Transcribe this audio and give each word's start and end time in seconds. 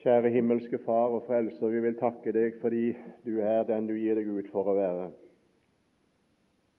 Kjære 0.00 0.30
himmelske 0.32 0.78
Far 0.80 1.12
og 1.12 1.26
Frelser, 1.26 1.68
vi 1.68 1.80
vil 1.84 1.96
takke 2.00 2.32
deg 2.32 2.54
fordi 2.62 2.94
du 3.26 3.34
er 3.44 3.66
den 3.68 3.84
du 3.84 3.92
gir 3.98 4.16
deg 4.16 4.30
ut 4.32 4.46
for 4.48 4.70
å 4.72 4.74
være. 4.78 5.10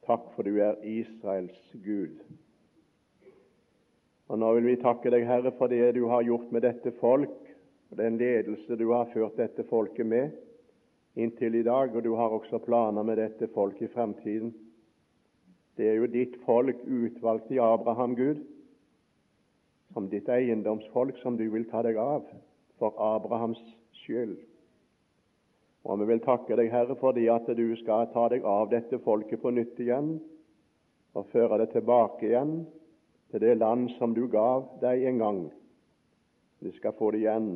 Takk 0.07 0.31
for 0.33 0.49
du 0.49 0.57
er 0.57 0.79
Israels 0.89 1.75
Gud. 1.85 2.17
Og 4.25 4.41
Nå 4.41 4.49
vil 4.57 4.71
vi 4.71 4.75
takke 4.81 5.13
deg, 5.13 5.27
Herre, 5.29 5.53
for 5.53 5.69
det 5.69 5.91
du 5.99 6.07
har 6.09 6.25
gjort 6.25 6.49
med 6.49 6.65
dette 6.65 6.95
folk, 6.97 7.37
og 7.91 8.01
den 8.01 8.17
ledelse 8.17 8.81
du 8.81 8.87
har 8.89 9.13
ført 9.13 9.37
dette 9.37 9.69
folket 9.69 10.09
med 10.09 10.33
inntil 11.13 11.61
i 11.61 11.65
dag, 11.69 11.93
og 11.93 12.01
du 12.01 12.15
har 12.17 12.33
også 12.33 12.57
planer 12.65 13.05
med 13.05 13.21
dette 13.21 13.53
folk 13.53 13.85
i 13.85 13.93
fremtiden. 13.93 14.55
Det 15.77 15.93
er 15.93 16.01
jo 16.01 16.09
ditt 16.09 16.41
folk 16.47 16.81
utvalgt 16.89 17.53
i 17.53 17.61
Abraham, 17.61 18.17
Gud, 18.17 18.41
som 19.93 20.09
ditt 20.09 20.25
eiendomsfolk 20.25 21.21
som 21.21 21.37
du 21.37 21.51
vil 21.53 21.69
ta 21.69 21.85
deg 21.85 22.01
av 22.01 22.25
for 22.81 22.97
Abrahams 22.97 23.61
skyld. 24.01 24.39
Og 25.85 25.99
vi 26.01 26.09
vil 26.11 26.21
takke 26.25 26.57
deg, 26.57 26.69
Herre, 26.73 26.97
fordi 26.97 27.27
at 27.33 27.47
du 27.57 27.65
skal 27.79 28.09
ta 28.13 28.27
deg 28.33 28.45
av 28.45 28.69
dette 28.73 28.99
folket 29.05 29.41
på 29.41 29.53
nytt 29.53 29.79
igjen 29.81 30.15
og 31.17 31.27
føre 31.33 31.59
det 31.61 31.71
tilbake 31.73 32.29
igjen 32.29 32.61
til 33.31 33.43
det 33.43 33.57
land 33.59 33.89
som 33.97 34.13
du 34.17 34.25
gav 34.31 34.67
deg 34.81 35.05
en 35.09 35.21
gang. 35.21 35.41
De 36.61 36.73
skal 36.77 36.93
få 36.97 37.11
det 37.13 37.23
igjen. 37.23 37.53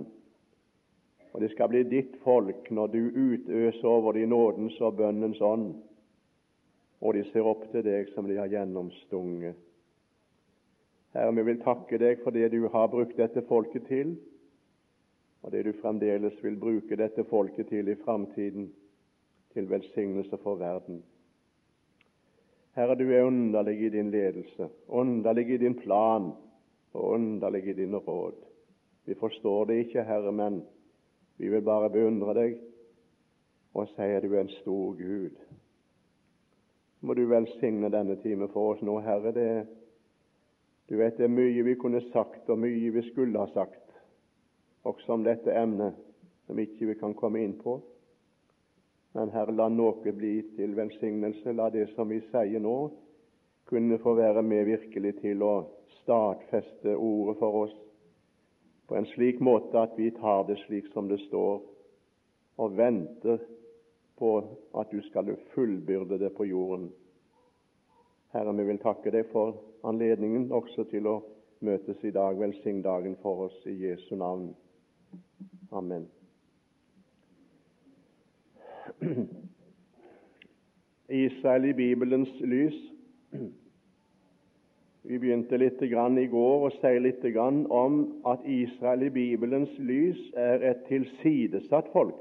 Og 1.35 1.41
det 1.43 1.51
skal 1.51 1.69
bli 1.69 1.83
ditt 1.89 2.15
folk 2.23 2.69
når 2.71 2.93
du 2.93 3.01
utøser 3.11 3.89
over 3.89 4.15
de 4.15 4.25
nådens 4.29 4.77
og 4.81 4.97
bønnens 5.01 5.41
ånd, 5.43 5.73
og 7.03 7.13
de 7.13 7.25
ser 7.29 7.45
opp 7.45 7.67
til 7.73 7.83
deg 7.85 8.09
som 8.15 8.27
de 8.29 8.37
har 8.39 8.49
gjennomstunget. 8.49 9.57
Herre, 11.15 11.33
vi 11.35 11.43
vil 11.47 11.59
takke 11.63 11.99
deg 11.99 12.23
for 12.23 12.35
det 12.35 12.49
du 12.55 12.65
har 12.71 12.87
brukt 12.91 13.19
dette 13.19 13.43
folket 13.47 13.85
til, 13.91 14.15
og 15.45 15.51
det 15.53 15.65
du 15.65 15.75
fremdeles 15.77 16.37
vil 16.41 16.55
bruke 16.57 16.97
dette 16.97 17.23
folket 17.29 17.67
til 17.69 17.91
i 17.91 17.95
framtiden, 18.01 18.71
til 19.53 19.69
velsignelse 19.69 20.37
for 20.41 20.57
verden. 20.57 21.03
Herre, 22.75 22.95
du 22.97 23.11
er 23.11 23.27
underlig 23.27 23.75
i 23.85 23.89
din 23.89 24.09
ledelse, 24.11 24.69
underlig 24.87 25.49
i 25.53 25.57
din 25.57 25.77
plan 25.77 26.31
og 26.93 27.11
underlig 27.11 27.67
i 27.67 27.77
dine 27.77 27.97
råd. 27.97 28.41
Vi 29.05 29.13
forstår 29.13 29.65
det 29.65 29.77
ikke, 29.85 30.03
Herre, 30.03 30.31
men 30.31 30.63
vi 31.37 31.49
vil 31.53 31.61
bare 31.61 31.93
beundre 31.93 32.33
deg 32.33 32.57
og 33.75 33.87
si 33.93 34.09
at 34.17 34.25
du 34.25 34.33
er 34.33 34.47
en 34.47 34.53
stor 34.63 34.97
Gud. 34.97 35.37
Må 37.01 37.13
du 37.13 37.27
velsigne 37.29 37.93
denne 37.93 38.17
time 38.23 38.49
for 38.49 38.73
oss 38.73 38.81
nå, 38.81 38.97
Herre. 38.99 39.31
Det 39.31 39.49
du 40.89 40.97
vet 40.97 41.17
det 41.17 41.29
er 41.29 41.33
mye 41.33 41.63
vi 41.65 41.77
kunne 41.77 42.01
sagt, 42.11 42.49
og 42.49 42.59
mye 42.59 42.91
vi 42.93 43.01
skulle 43.11 43.39
ha 43.39 43.47
sagt, 43.53 43.84
også 44.85 45.17
om 45.17 45.23
dette 45.25 45.53
emnet, 45.53 45.97
som 46.45 46.59
ikke 46.61 46.91
vi 46.91 46.97
kan 46.99 47.15
komme 47.17 47.41
inn 47.41 47.57
på. 47.59 47.79
Men 49.15 49.31
Herre, 49.33 49.55
la 49.55 49.69
noe 49.71 50.13
bli 50.13 50.35
til 50.57 50.75
velsignelse. 50.77 51.53
La 51.55 51.69
det 51.73 51.87
som 51.95 52.09
vi 52.11 52.19
sier 52.29 52.61
nå, 52.61 52.75
kunne 53.65 53.97
få 54.03 54.13
være 54.17 54.43
med 54.45 54.67
virkelig 54.67 55.15
til 55.23 55.41
å 55.41 55.55
stadfeste 56.01 56.93
ordet 56.93 57.39
for 57.39 57.61
oss 57.65 57.75
på 58.85 58.95
en 58.95 59.07
slik 59.15 59.39
måte 59.41 59.79
at 59.81 59.95
vi 59.97 60.11
tar 60.13 60.43
det 60.45 60.59
slik 60.65 60.91
som 60.93 61.07
det 61.09 61.17
står, 61.25 61.61
og 62.61 62.75
venter 62.77 63.39
på 64.19 64.31
at 64.77 64.91
du 64.91 65.01
skal 65.07 65.33
fullbyrde 65.55 66.19
det 66.21 66.29
på 66.37 66.45
jorden. 66.45 66.91
Herre, 68.35 68.53
vi 68.53 68.67
vil 68.67 68.81
takke 68.83 69.11
deg 69.11 69.25
for 69.31 69.57
anledningen 69.87 70.51
også 70.53 70.85
til 70.91 71.07
å 71.09 71.15
møtes 71.65 72.03
i 72.03 72.13
dag. 72.15 72.37
Velsign 72.39 72.81
dagen 72.85 73.17
for 73.23 73.47
oss 73.47 73.57
i 73.65 73.75
Jesu 73.87 74.15
navn. 74.19 74.53
Amen. 75.71 76.07
Israel 81.09 81.65
i 81.65 81.73
Bibelens 81.73 82.31
lys. 82.39 82.77
Vi 85.05 85.17
begynte 85.21 85.57
litt 85.61 85.81
i 85.81 86.27
går 86.31 86.63
å 86.65 86.69
si 86.79 86.93
litt 86.99 87.25
om 87.37 87.97
at 88.25 88.45
Israel 88.45 89.03
i 89.05 89.09
Bibelens 89.13 89.73
lys 89.77 90.17
er 90.33 90.63
et 90.71 90.85
tilsidesatt 90.87 91.91
folk. 91.93 92.17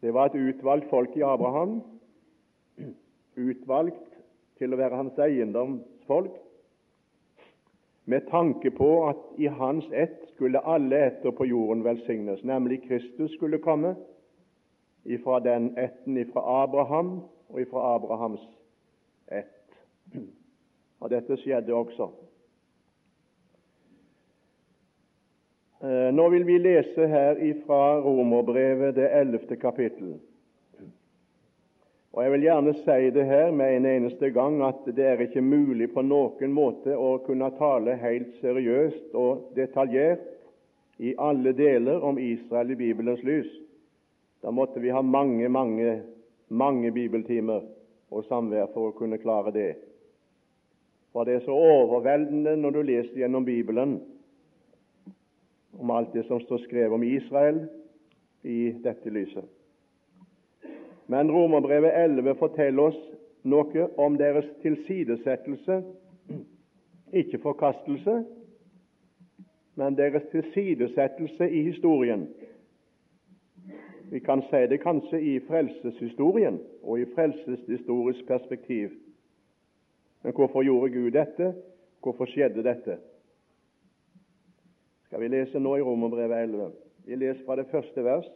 Det 0.00 0.14
var 0.14 0.30
et 0.30 0.40
utvalgt 0.40 0.88
folk 0.88 1.16
i 1.16 1.26
Abraham 1.26 1.82
utvalgt 3.36 4.16
til 4.56 4.72
å 4.72 4.78
være 4.80 4.96
hans 4.96 5.18
eiendomsfolk, 5.20 6.32
med 8.10 8.26
tanke 8.30 8.70
på 8.74 8.90
at 9.08 9.20
i 9.38 9.46
hans 9.46 9.86
ett 9.92 10.18
skulle 10.34 10.58
alle 10.58 10.98
etter 11.06 11.30
på 11.30 11.46
jorden 11.46 11.84
velsignes, 11.84 12.42
nemlig 12.44 12.82
Kristus 12.88 13.30
skulle 13.36 13.58
komme 13.62 13.94
ifra 15.04 15.40
den 15.40 15.70
etten 15.78 16.18
ifra 16.18 16.42
Abraham 16.62 17.20
og 17.48 17.60
ifra 17.60 17.94
Abrahams 17.94 18.42
ett. 19.30 19.78
Og 21.00 21.10
dette 21.10 21.36
skjedde 21.38 21.74
også. 21.74 22.10
Eh, 25.80 26.10
nå 26.12 26.28
vil 26.34 26.44
vi 26.46 26.58
lese 26.58 27.06
her 27.08 27.38
ifra 27.40 28.00
Romerbrevet, 28.04 28.94
det 28.94 29.06
ellevte 29.20 29.56
kapittel. 29.56 30.18
Og 32.12 32.22
Jeg 32.24 32.32
vil 32.32 32.42
gjerne 32.42 32.72
si 32.74 33.10
det 33.14 33.24
her 33.26 33.52
med 33.54 33.76
en 33.76 33.86
eneste 33.86 34.32
gang 34.34 34.58
at 34.66 34.82
det 34.96 35.04
er 35.06 35.20
ikke 35.22 35.42
mulig 35.46 35.92
på 35.94 36.02
noen 36.02 36.52
måte 36.52 36.96
å 36.98 37.20
kunne 37.22 37.52
tale 37.58 37.94
helt 38.02 38.32
seriøst 38.40 39.14
og 39.14 39.52
detaljert 39.54 40.24
i 40.98 41.14
alle 41.18 41.52
deler 41.54 42.02
om 42.02 42.18
Israel 42.18 42.74
i 42.74 42.78
Bibelens 42.80 43.22
lys. 43.22 43.50
Da 44.42 44.50
måtte 44.50 44.82
vi 44.82 44.90
ha 44.90 45.02
mange, 45.02 45.48
mange, 45.48 46.00
mange 46.48 46.90
bibeltimer 46.92 47.62
og 48.10 48.26
samvær 48.26 48.72
for 48.74 48.90
å 48.90 48.96
kunne 48.98 49.20
klare 49.22 49.54
det. 49.54 49.70
For 51.14 51.24
det 51.24 51.38
er 51.38 51.46
så 51.46 51.54
overveldende 51.54 52.56
når 52.58 52.74
du 52.74 52.80
leser 52.90 53.22
gjennom 53.22 53.46
Bibelen 53.46 54.00
om 55.78 55.94
alt 55.94 56.10
det 56.14 56.26
som 56.26 56.42
står 56.42 56.66
skrevet 56.66 56.98
om 56.98 57.06
Israel 57.06 57.64
i 58.42 58.74
dette 58.82 59.14
lyset. 59.14 59.46
Men 61.10 61.30
Romerbrevet 61.30 61.90
11 62.04 62.34
forteller 62.38 62.82
oss 62.92 62.98
noe 63.42 63.86
om 63.98 64.14
deres 64.14 64.46
tilsidesettelse, 64.62 65.80
ikke 67.12 67.40
forkastelse, 67.42 68.14
men 69.74 69.96
deres 69.98 70.28
tilsidesettelse 70.30 71.50
i 71.50 71.64
historien. 71.66 72.28
Vi 74.12 74.22
kan 74.22 74.44
si 74.52 74.62
det 74.70 74.78
kanskje 74.84 75.18
i 75.18 75.34
frelseshistorien 75.48 76.60
og 76.82 77.00
i 77.00 77.10
frelseshistorisk 77.14 78.26
perspektiv. 78.30 78.94
Men 80.22 80.34
hvorfor 80.36 80.62
gjorde 80.62 80.92
Gud 80.94 81.10
dette? 81.10 81.54
Hvorfor 82.02 82.30
skjedde 82.30 82.62
dette? 82.62 83.00
Skal 85.08 85.26
vi 85.26 85.34
lese 85.34 85.58
nå 85.58 85.74
i 85.76 85.82
Romerbrevet 85.82 86.42
11? 86.42 86.70
Vi 87.06 87.18
leser 87.18 87.42
fra 87.46 87.58
det 87.58 87.66
første 87.74 88.04
vers. 88.04 88.30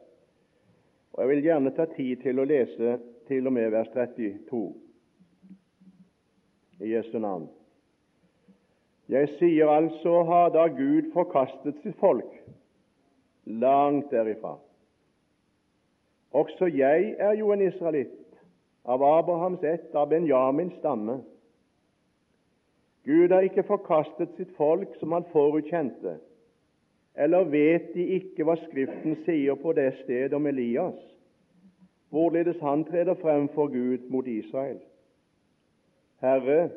Og 1.14 1.22
Jeg 1.22 1.28
vil 1.28 1.42
gjerne 1.42 1.70
ta 1.70 1.84
tid 1.94 2.16
til 2.24 2.40
å 2.42 2.44
lese 2.48 2.96
til 3.28 3.46
og 3.46 3.54
med 3.54 3.70
vers 3.70 3.90
32 3.94 4.62
i 6.82 6.90
Jesu 6.90 7.18
navn. 7.22 7.46
Jeg 9.08 9.28
sier 9.38 9.70
altså, 9.70 10.22
har 10.26 10.50
da 10.50 10.66
Gud 10.74 11.12
forkastet 11.14 11.78
sitt 11.84 11.94
folk? 12.00 12.32
Langt 13.46 14.10
derifra. 14.10 14.56
Også 16.34 16.66
jeg 16.66 17.14
er 17.18 17.36
jo 17.38 17.52
en 17.54 17.62
israelitt, 17.62 18.20
av 18.84 19.04
Abrahams 19.06 19.62
ett, 19.62 19.94
av 19.94 20.08
Benjamins 20.10 20.74
stamme. 20.80 21.20
Gud 23.06 23.30
har 23.30 23.46
ikke 23.46 23.62
forkastet 23.68 24.34
sitt 24.34 24.50
folk 24.56 24.96
som 24.98 25.14
han 25.14 25.28
forutkjente, 25.30 26.18
eller 27.16 27.44
vet 27.44 27.92
de 27.94 28.06
ikke 28.16 28.46
hva 28.46 28.56
Skriften 28.58 29.16
sier 29.26 29.58
på 29.60 29.72
det 29.76 29.92
stedet 30.02 30.34
om 30.34 30.46
Elias, 30.50 30.98
hvorledes 32.10 32.58
han 32.62 32.84
treder 32.84 33.14
frem 33.20 33.48
for 33.54 33.70
Gud 33.70 34.08
mot 34.10 34.26
Israel? 34.26 34.80
Herre, 36.22 36.70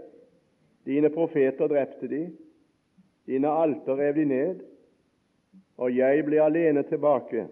dine 0.86 1.10
profeter 1.10 1.68
drepte 1.68 2.08
de, 2.08 2.24
dine 3.28 3.50
alter 3.50 3.98
rev 3.98 4.16
de 4.16 4.26
ned, 4.26 4.64
og 5.78 5.94
jeg 5.96 6.26
ble 6.26 6.42
alene 6.42 6.84
tilbake, 6.90 7.48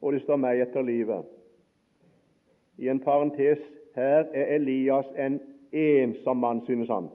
og 0.00 0.12
det 0.12 0.22
står 0.24 0.40
meg 0.40 0.60
etter 0.64 0.84
livet. 0.84 1.24
I 2.78 2.90
en 2.90 3.00
parentes 3.00 3.62
her 3.94 4.26
er 4.34 4.56
Elias 4.56 5.06
en 5.16 5.38
ensom 5.72 6.40
mann, 6.42 6.64
synes 6.66 6.88
han. 6.88 7.08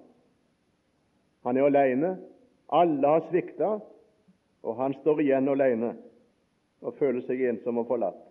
Han 1.43 1.57
er 1.57 1.67
alene. 1.67 2.17
Alle 2.71 3.07
har 3.07 3.25
svikta, 3.29 3.79
og 4.63 4.75
han 4.75 4.93
står 5.01 5.21
igjen 5.23 5.49
alene 5.49 5.93
og 6.81 6.95
føler 6.99 7.23
seg 7.27 7.41
ensom 7.49 7.81
og 7.81 7.87
forlatt 7.87 8.25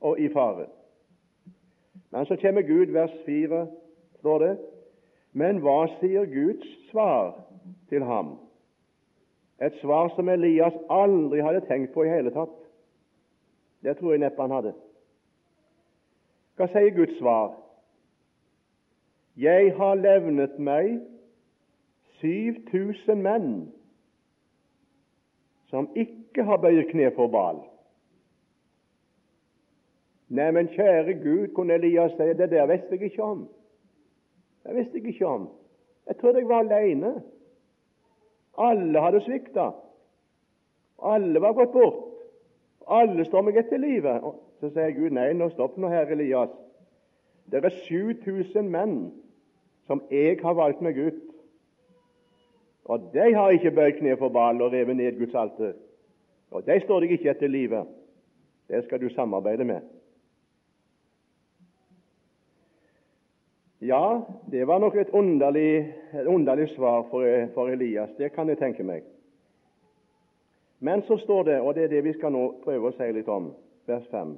og 0.00 0.20
i 0.20 0.28
fare. 0.32 0.66
Men 2.10 2.26
så 2.26 2.36
kommer 2.40 2.62
Gud, 2.62 2.92
vers 2.92 3.12
4, 3.26 3.66
står 4.18 4.38
det. 4.38 4.54
Men 5.32 5.60
hva 5.62 5.84
sier 6.00 6.24
Guds 6.26 6.66
svar 6.90 7.34
til 7.88 8.04
ham? 8.04 8.38
Et 9.60 9.74
svar 9.82 10.08
som 10.16 10.28
Elias 10.28 10.74
aldri 10.90 11.42
hadde 11.44 11.66
tenkt 11.68 11.92
på 11.94 12.06
i 12.06 12.10
hele 12.10 12.32
tatt. 12.34 12.56
Det 13.84 13.98
tror 13.98 14.14
jeg 14.14 14.22
neppe 14.24 14.42
han 14.42 14.56
hadde. 14.56 14.72
Hva 16.56 16.68
sier 16.72 16.96
Guds 16.96 17.18
svar? 17.20 17.52
Jeg 19.36 19.74
har 19.76 20.00
levnet 20.00 20.58
meg 20.58 20.98
7000 22.20 23.22
menn 23.24 23.52
som 25.70 25.88
ikke 25.94 26.44
har 26.44 26.60
bøyd 26.62 26.88
kne 26.90 27.10
for 27.16 27.30
Baal. 27.30 27.62
Nei, 30.30 30.50
men 30.54 30.70
kjære 30.70 31.16
Gud, 31.22 31.48
kunne 31.54 31.74
Elias 31.74 32.12
si, 32.14 32.26
det 32.38 32.50
der 32.50 32.66
visste 32.70 32.94
jeg 32.94 33.10
ikke 33.10 33.22
om. 33.22 33.48
Det 34.66 34.76
visste 34.76 34.98
jeg 34.98 35.14
ikke 35.14 35.26
om. 35.26 35.48
Jeg 36.06 36.16
trodde 36.18 36.38
jeg 36.38 36.48
var 36.48 36.66
alene. 36.66 37.14
Alle 38.58 39.00
hadde 39.00 39.22
svikta. 39.24 39.70
Alle 41.02 41.40
var 41.40 41.52
gått 41.52 41.72
bort. 41.72 42.06
Alle 42.86 43.24
står 43.24 43.42
meg 43.46 43.58
etter 43.58 43.78
livet. 43.78 44.26
Så 44.60 44.70
sier 44.74 44.94
Gud 44.94 45.14
nei, 45.16 45.32
nå 45.34 45.48
stopp 45.54 45.78
nå, 45.78 45.88
herr 45.90 46.10
Elias. 46.12 46.52
Det 47.50 47.64
er 47.64 47.74
7000 47.88 48.70
menn 48.70 48.96
som 49.86 50.02
jeg 50.10 50.38
har 50.42 50.54
valgt 50.54 50.82
meg 50.84 50.98
ut. 50.98 51.29
Og 52.90 53.10
de 53.14 53.34
har 53.34 53.54
ikke 53.54 53.70
bøyd 53.70 53.92
kne 54.00 54.16
for 54.18 54.32
Baal 54.34 54.62
og 54.62 54.72
revet 54.72 54.96
ned 54.98 55.18
Guds 55.18 55.34
alter. 55.38 55.76
Og 56.50 56.66
de 56.66 56.80
står 56.82 57.04
deg 57.04 57.12
ikke 57.14 57.30
etter 57.30 57.50
livet. 57.50 57.86
Det 58.66 58.82
skal 58.84 58.98
du 58.98 59.08
samarbeide 59.14 59.64
med. 59.64 59.84
Ja, 63.80 64.20
det 64.50 64.66
var 64.66 64.78
nok 64.82 64.96
et 64.96 65.12
underlig, 65.14 65.94
et 66.14 66.26
underlig 66.26 66.68
svar 66.74 67.06
for, 67.10 67.46
for, 67.54 67.68
Elias, 67.68 68.10
det 68.18 68.32
kan 68.32 68.48
jeg 68.48 68.58
tenke 68.58 68.84
meg. 68.84 69.06
Men 70.80 71.02
så 71.06 71.16
står 71.22 71.42
det, 71.46 71.60
og 71.60 71.74
det 71.74 71.84
er 71.84 71.94
det 71.94 72.04
vi 72.04 72.12
skal 72.18 72.34
nå 72.34 72.42
prøve 72.64 72.90
å 72.90 72.96
si 72.98 73.08
litt 73.14 73.30
om, 73.30 73.52
vers 73.88 74.04
5. 74.10 74.34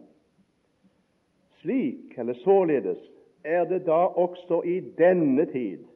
Slik, 1.62 2.18
eller 2.18 2.38
således, 2.44 3.00
er 3.44 3.64
det 3.64 3.80
da 3.88 4.04
også 4.12 4.60
i 4.62 4.78
denne 4.98 5.48
tid 5.50 5.88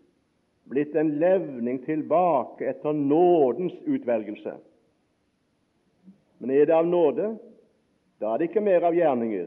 blitt 0.70 0.94
en 0.94 1.18
levning 1.18 1.78
tilbake 1.84 2.68
etter 2.70 2.92
nådens 2.92 3.74
utvelgelse. 3.84 4.56
Men 6.38 6.50
er 6.50 6.66
det 6.66 6.74
av 6.76 6.86
nåde, 6.86 7.36
da 8.20 8.32
er 8.32 8.38
det 8.38 8.50
ikke 8.50 8.64
mer 8.64 8.84
av 8.88 8.96
gjerninger. 8.96 9.46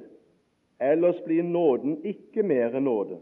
Ellers 0.79 1.19
blir 1.25 1.43
nåden 1.43 1.99
ikke 2.07 2.43
mer 2.43 2.75
enn 2.75 2.87
nåde. 2.87 3.19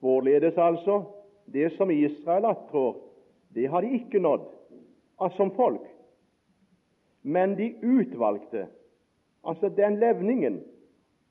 Hvorledes 0.00 0.58
altså? 0.58 1.02
Det 1.52 1.72
som 1.76 1.90
Israel 1.90 2.46
attrår, 2.48 2.96
det 3.52 3.66
har 3.68 3.82
de 3.82 3.92
ikke 3.98 4.22
nådd 4.22 4.48
altså 5.22 5.36
som 5.36 5.50
folk. 5.54 5.82
Men 7.22 7.54
de 7.58 7.74
utvalgte, 7.82 8.66
altså 9.44 9.68
den 9.68 9.98
levningen 10.00 10.60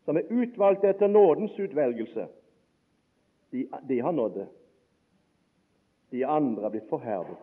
som 0.06 0.18
er 0.18 0.30
utvalgt 0.30 0.86
etter 0.88 1.08
nådens 1.08 1.60
utvelgelse, 1.60 2.28
de, 3.52 3.66
de 3.90 4.00
har 4.00 4.12
nådd 4.16 4.38
det. 4.40 4.48
De 6.12 6.26
andre 6.26 6.66
er 6.66 6.74
blitt 6.74 6.90
forherdet. 6.90 7.40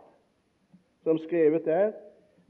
Som 1.05 1.19
skrevet 1.25 1.67
er 1.73 1.93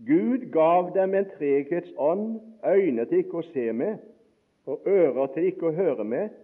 Gud 0.06 0.50
gav 0.55 0.93
dem 0.94 1.15
en 1.15 1.26
treghetsånd, 1.37 2.41
øyne 2.67 3.05
til 3.06 3.25
ikke 3.25 3.41
å 3.41 3.47
se 3.53 3.73
med 3.73 3.99
og 4.69 4.87
ører 4.87 5.31
til 5.32 5.49
ikke 5.49 5.70
å 5.70 5.75
høre 5.75 6.05
med, 6.05 6.35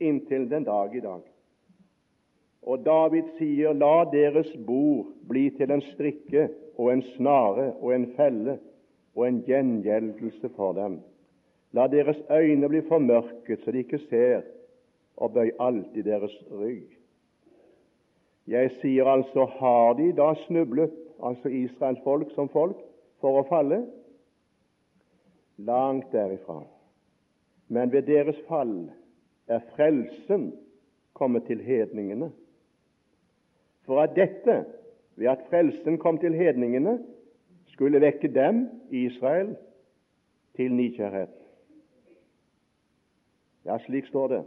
inntil 0.00 0.46
den 0.50 0.64
dag 0.64 0.94
i 0.94 1.02
dag. 1.02 1.24
Og 2.66 2.84
David 2.86 3.28
sier, 3.38 3.74
la 3.74 4.04
deres 4.10 4.48
bord 4.66 5.12
bli 5.28 5.48
til 5.58 5.70
en 5.74 5.82
strikke 5.92 6.48
og 6.76 6.92
en 6.92 7.02
snare 7.16 7.72
og 7.80 7.92
en 7.94 8.06
felle 8.16 8.58
og 9.16 9.26
en 9.26 9.42
gjengjeldelse 9.46 10.50
for 10.56 10.76
dem. 10.78 11.00
La 11.74 11.86
deres 11.90 12.18
øyne 12.30 12.68
bli 12.70 12.82
formørket 12.88 13.64
så 13.64 13.74
de 13.74 13.84
ikke 13.84 14.02
ser, 14.08 14.44
og 15.16 15.34
bøy 15.34 15.50
alltid 15.60 16.04
deres 16.06 16.34
rygg. 16.50 16.95
Jeg 18.46 18.70
sier 18.80 19.08
altså, 19.10 19.44
har 19.58 19.96
de 19.98 20.12
da 20.14 20.32
snublet, 20.46 20.94
altså 21.22 21.48
Israels 21.48 22.00
folk 22.04 22.30
som 22.34 22.48
folk, 22.52 22.78
for 23.20 23.40
å 23.40 23.46
falle? 23.48 23.82
Langt 25.58 26.12
derifra. 26.12 26.60
Men 27.68 27.90
ved 27.92 28.06
deres 28.06 28.38
fall 28.46 28.86
er 29.50 29.64
frelsen 29.74 30.50
kommet 31.16 31.48
til 31.48 31.62
hedningene 31.64 32.30
for 33.86 34.02
at 34.02 34.16
dette, 34.16 34.64
ved 35.16 35.30
at 35.30 35.46
frelsen 35.50 35.98
kom 35.98 36.18
til 36.18 36.34
hedningene, 36.34 36.98
skulle 37.66 38.00
vekke 38.00 38.28
dem, 38.34 38.66
Israel, 38.90 39.56
til 40.56 40.74
nidkjærhet. 40.74 41.34
Ja, 43.64 43.78
slik 43.86 44.06
står 44.06 44.28
det. 44.28 44.42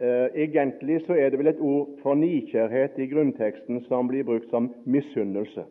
Uh, 0.00 0.28
egentlig 0.34 1.00
så 1.06 1.14
er 1.16 1.30
det 1.30 1.38
vel 1.38 1.48
et 1.48 1.60
ord 1.60 1.94
for 2.02 2.14
nikjærhet 2.14 2.98
i 3.00 3.06
grunnteksten 3.08 3.80
som 3.86 4.08
blir 4.08 4.26
brukt 4.28 4.50
som 4.50 4.68
misunnelse. 4.84 5.64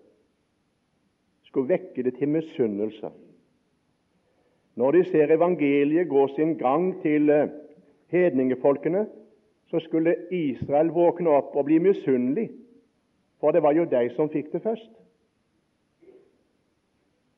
Skulle 1.45 1.69
vekke 1.69 2.03
det 2.03 2.15
til 2.17 2.29
misunnelse. 2.33 3.11
Når 4.75 4.91
de 4.91 5.03
ser 5.11 5.35
evangeliet 5.35 6.09
gå 6.09 6.27
sin 6.35 6.57
gang 6.57 7.01
til 7.01 7.29
uh, 7.29 7.49
hedningefolkene, 8.07 9.05
så 9.69 9.79
skulle 9.79 10.15
Israel 10.31 10.89
våkne 10.89 11.29
opp 11.29 11.55
og 11.55 11.65
bli 11.65 11.77
misunnelig, 11.77 12.49
for 13.39 13.51
det 13.51 13.61
var 13.63 13.77
jo 13.77 13.85
de 13.85 14.09
som 14.15 14.29
fikk 14.29 14.51
det 14.53 14.61
først. 14.61 14.91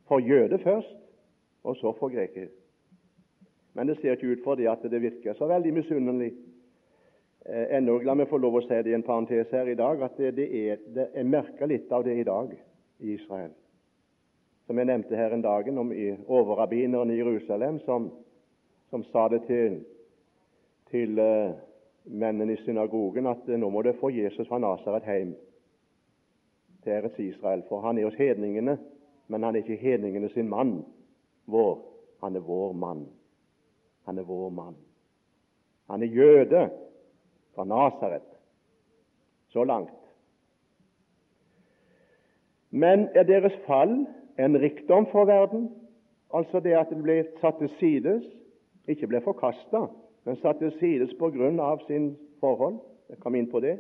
For 0.07 0.19
jøde 0.19 0.59
først, 0.59 0.95
og 1.63 1.75
så 1.75 1.91
for 1.99 2.09
greker. 2.09 2.47
Men 3.73 3.87
det 3.87 3.97
ser 3.97 4.15
ikke 4.15 4.31
ut 4.31 4.43
for 4.43 4.55
det 4.55 4.69
at 4.71 4.85
det 4.91 5.01
virker 5.01 5.33
så 5.33 5.47
veldig 5.47 5.73
misunnelig. 5.73 6.31
Eh, 7.49 7.77
ennå, 7.77 8.01
La 8.03 8.11
meg 8.15 8.27
få 8.27 8.41
lov 8.43 8.57
å 8.59 8.61
si 8.65 8.75
det 8.83 8.91
i 8.91 8.95
en 8.97 9.05
parentes 9.07 9.53
her 9.55 9.69
i 9.71 9.77
dag, 9.79 10.01
at 10.03 10.17
det, 10.19 10.33
det 10.35 10.47
er, 10.51 10.79
det, 10.91 11.05
jeg 11.15 11.27
merker 11.31 11.69
litt 11.71 11.91
av 11.95 12.03
det 12.03 12.17
i 12.19 12.25
dag 12.27 12.49
i 12.51 13.13
Israel. 13.13 13.53
Som 14.67 14.81
jeg 14.81 14.89
nevnte 14.89 15.15
her 15.15 15.31
en 15.31 15.45
dag 15.45 15.69
om 15.71 15.93
i 15.95 16.09
overrabbineren 16.27 17.13
i 17.13 17.15
Jerusalem, 17.21 17.77
som, 17.85 18.09
som 18.91 19.05
sa 19.13 19.29
det 19.31 19.45
til, 19.47 19.77
til 20.91 21.21
uh, 21.23 21.53
mennene 22.03 22.57
i 22.57 22.59
synagogen 22.65 23.29
at 23.31 23.47
nå 23.47 23.69
må 23.71 23.83
det 23.87 23.95
få 24.01 24.09
Jesus 24.11 24.49
fra 24.49 24.59
Nasaret 24.59 25.07
hjem 25.07 25.31
til 26.83 26.97
Eretz 26.97 27.21
Israel, 27.23 27.63
for 27.69 27.85
han 27.85 27.95
er 27.95 28.09
hos 28.09 28.19
hedningene, 28.19 28.75
men 29.31 29.47
han 29.47 29.55
er 29.55 29.63
ikke 29.63 29.79
hedningene 29.79 30.33
sin 30.33 30.51
mann 30.51 30.81
vår. 31.47 31.79
Han 32.25 32.35
er 32.35 32.43
vår 32.43 32.75
mann. 32.75 33.05
Han 34.03 34.19
er 34.19 34.27
vår 34.27 34.51
mann. 34.51 34.75
Han 35.87 36.03
er 36.03 36.11
jøde 36.11 36.65
fra 37.57 37.65
Nasaret. 37.65 38.21
Så 39.49 39.63
langt. 39.63 39.89
Men 42.69 43.07
er 43.15 43.23
deres 43.23 43.53
fall 43.65 44.05
en 44.39 44.61
rikdom 44.61 45.07
for 45.11 45.25
verden? 45.25 45.71
Altså 46.33 46.59
det 46.59 46.75
at 46.77 46.91
det 46.93 47.01
ble 47.01 47.23
satt 47.41 47.57
til 47.57 47.71
sides, 47.79 48.25
ikke 48.87 49.07
ble 49.09 49.21
forkasta, 49.25 49.87
men 50.25 50.37
satt 50.43 50.59
til 50.61 50.71
sides 50.79 51.15
av 51.59 51.79
sin 51.87 52.17
forhold. 52.39 52.77
Jeg 53.09 53.17
kom 53.23 53.35
inn 53.35 53.49
på 53.49 53.59
det. 53.59 53.79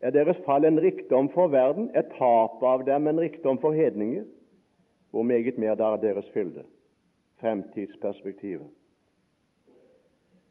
Er 0.00 0.10
deres 0.10 0.38
fall 0.44 0.64
en 0.64 0.78
rikdom 0.80 1.28
for 1.34 1.48
verden, 1.48 1.90
er 1.94 2.02
tapet 2.02 2.66
av 2.68 2.84
dem 2.86 3.06
en 3.06 3.20
rikdom 3.20 3.58
for 3.58 3.72
hedninger? 3.72 4.24
Hvor 5.10 5.22
meget 5.22 5.58
mer 5.58 5.74
da 5.74 5.92
er 5.92 5.96
deres 5.96 6.28
fylde? 6.34 6.62
Fremtidsperspektivet. 7.40 8.68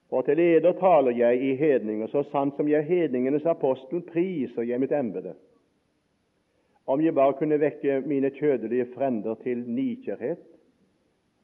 For 0.10 0.22
til 0.22 0.40
eder 0.40 0.72
taler 0.80 1.12
jeg 1.12 1.42
i 1.42 1.56
hedninger, 1.56 2.08
så 2.08 2.24
sant 2.32 2.56
som 2.56 2.68
jeg 2.70 2.86
hedningenes 2.86 3.46
apostel, 3.46 4.02
priser 4.02 4.62
jeg 4.62 4.80
mitt 4.80 4.94
embete. 4.94 5.34
Om 6.88 7.02
jeg 7.02 7.16
bare 7.16 7.34
kunne 7.34 7.60
vekke 7.60 8.02
mine 8.06 8.30
kjødelige 8.30 8.86
frender 8.94 9.36
til 9.42 9.64
nikjærhet. 9.70 10.44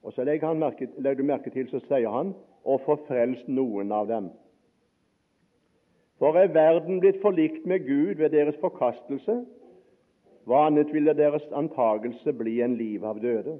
Og 0.04 0.14
så 0.14 0.24
legger, 0.24 0.54
merke, 0.54 0.88
legger 0.98 1.24
du 1.24 1.28
merke 1.28 1.50
til, 1.50 1.70
så 1.70 1.82
sier 1.88 2.10
han 2.10 2.36
og 2.64 2.82
få 2.86 2.98
frelst 3.08 3.48
noen 3.50 3.92
av 3.92 4.08
dem. 4.10 4.30
For 6.22 6.38
er 6.38 6.54
verden 6.54 7.00
blitt 7.02 7.22
forlikt 7.22 7.66
med 7.66 7.88
Gud 7.88 8.20
ved 8.22 8.30
deres 8.30 8.58
forkastelse, 8.62 9.40
hva 10.46 10.66
annet 10.68 10.94
ville 10.94 11.14
deres 11.18 11.46
antagelse 11.58 12.34
bli 12.34 12.60
enn 12.62 12.78
liv 12.78 13.06
av 13.06 13.22
døde? 13.22 13.58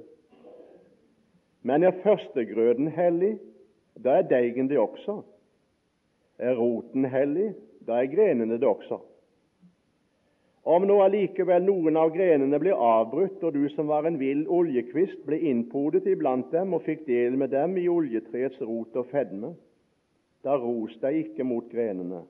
Men 1.66 1.82
er 1.86 1.98
førstegrøden 2.02 2.90
hellig, 2.94 3.36
da 3.98 4.18
er 4.18 4.28
deigen 4.28 4.68
det 4.70 4.78
også. 4.78 5.22
Er 6.38 6.56
roten 6.58 7.04
hellig, 7.04 7.52
da 7.86 8.00
er 8.02 8.10
grenene 8.10 8.58
det 8.58 8.68
også. 8.68 9.00
Om 10.62 10.84
nå 10.86 11.00
allikevel 11.02 11.64
noen 11.66 11.96
av 11.98 12.12
grenene 12.14 12.58
blir 12.62 12.78
avbrutt, 12.78 13.40
og 13.42 13.54
du 13.56 13.64
som 13.74 13.88
var 13.90 14.06
en 14.06 14.18
vill 14.20 14.44
oljekvist, 14.46 15.24
ble 15.26 15.40
innpodet 15.50 16.06
iblant 16.06 16.52
dem 16.54 16.76
og 16.76 16.84
fikk 16.86 17.02
del 17.08 17.34
med 17.38 17.50
dem 17.50 17.74
i 17.82 17.88
oljetreets 17.90 18.60
rot 18.62 18.94
og 19.00 19.08
fedme, 19.10 19.56
da 20.46 20.54
ros 20.58 20.94
deg 21.02 21.18
ikke 21.24 21.46
mot 21.46 21.68
grenene, 21.70 22.22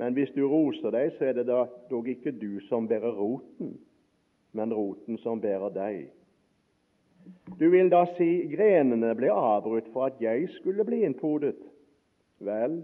Men 0.00 0.14
hvis 0.16 0.32
du 0.34 0.48
roser 0.48 0.90
deg, 0.90 1.12
så 1.18 1.28
er 1.28 1.34
det 1.36 1.46
da 1.46 1.66
dog 1.90 2.08
ikke 2.08 2.32
du 2.32 2.60
som 2.68 2.88
bærer 2.88 3.12
roten, 3.12 3.76
men 4.52 4.72
roten 4.72 5.18
som 5.18 5.40
bærer 5.40 5.70
deg. 5.70 6.08
Du 7.58 7.70
vil 7.70 7.90
da 7.92 8.04
si 8.16 8.30
grenene 8.50 9.12
ble 9.14 9.30
avbrutt 9.30 9.90
for 9.92 10.08
at 10.08 10.20
jeg 10.22 10.48
skulle 10.56 10.84
bli 10.84 11.04
innpodet. 11.06 11.58
Vel, 12.42 12.80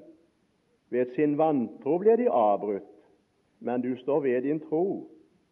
ved 0.91 1.15
sin 1.17 1.35
vantro 1.39 1.97
ble 1.99 2.15
de 2.21 2.29
avbrutt, 2.31 2.93
men 3.61 3.83
du 3.83 3.97
står 3.99 4.21
ved 4.21 4.43
din 4.47 4.61
tro. 4.69 5.09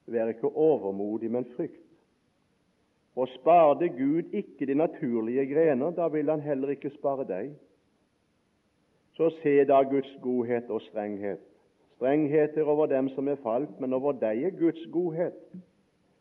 Vær 0.06 0.30
ikke 0.30 0.52
overmodig, 0.54 1.30
men 1.30 1.48
frykt. 1.56 1.82
Og 3.16 3.28
sparte 3.34 3.88
Gud 3.88 4.30
ikke 4.32 4.66
de 4.66 4.74
naturlige 4.74 5.46
grener, 5.50 5.90
da 5.90 6.06
vil 6.08 6.30
han 6.30 6.40
heller 6.40 6.76
ikke 6.76 6.92
spare 6.94 7.24
deg. 7.26 7.50
Så 9.16 9.32
se 9.40 9.64
da 9.64 9.80
Guds 9.82 10.12
godhet 10.22 10.70
og 10.70 10.84
strenghet. 10.86 11.42
Strenghet 11.96 12.56
er 12.56 12.68
over 12.68 12.86
dem 12.86 13.08
som 13.08 13.28
er 13.28 13.40
falt, 13.42 13.80
men 13.80 13.96
over 13.96 14.12
deg 14.12 14.44
er 14.44 14.54
Guds 14.54 14.86
godhet, 14.92 15.38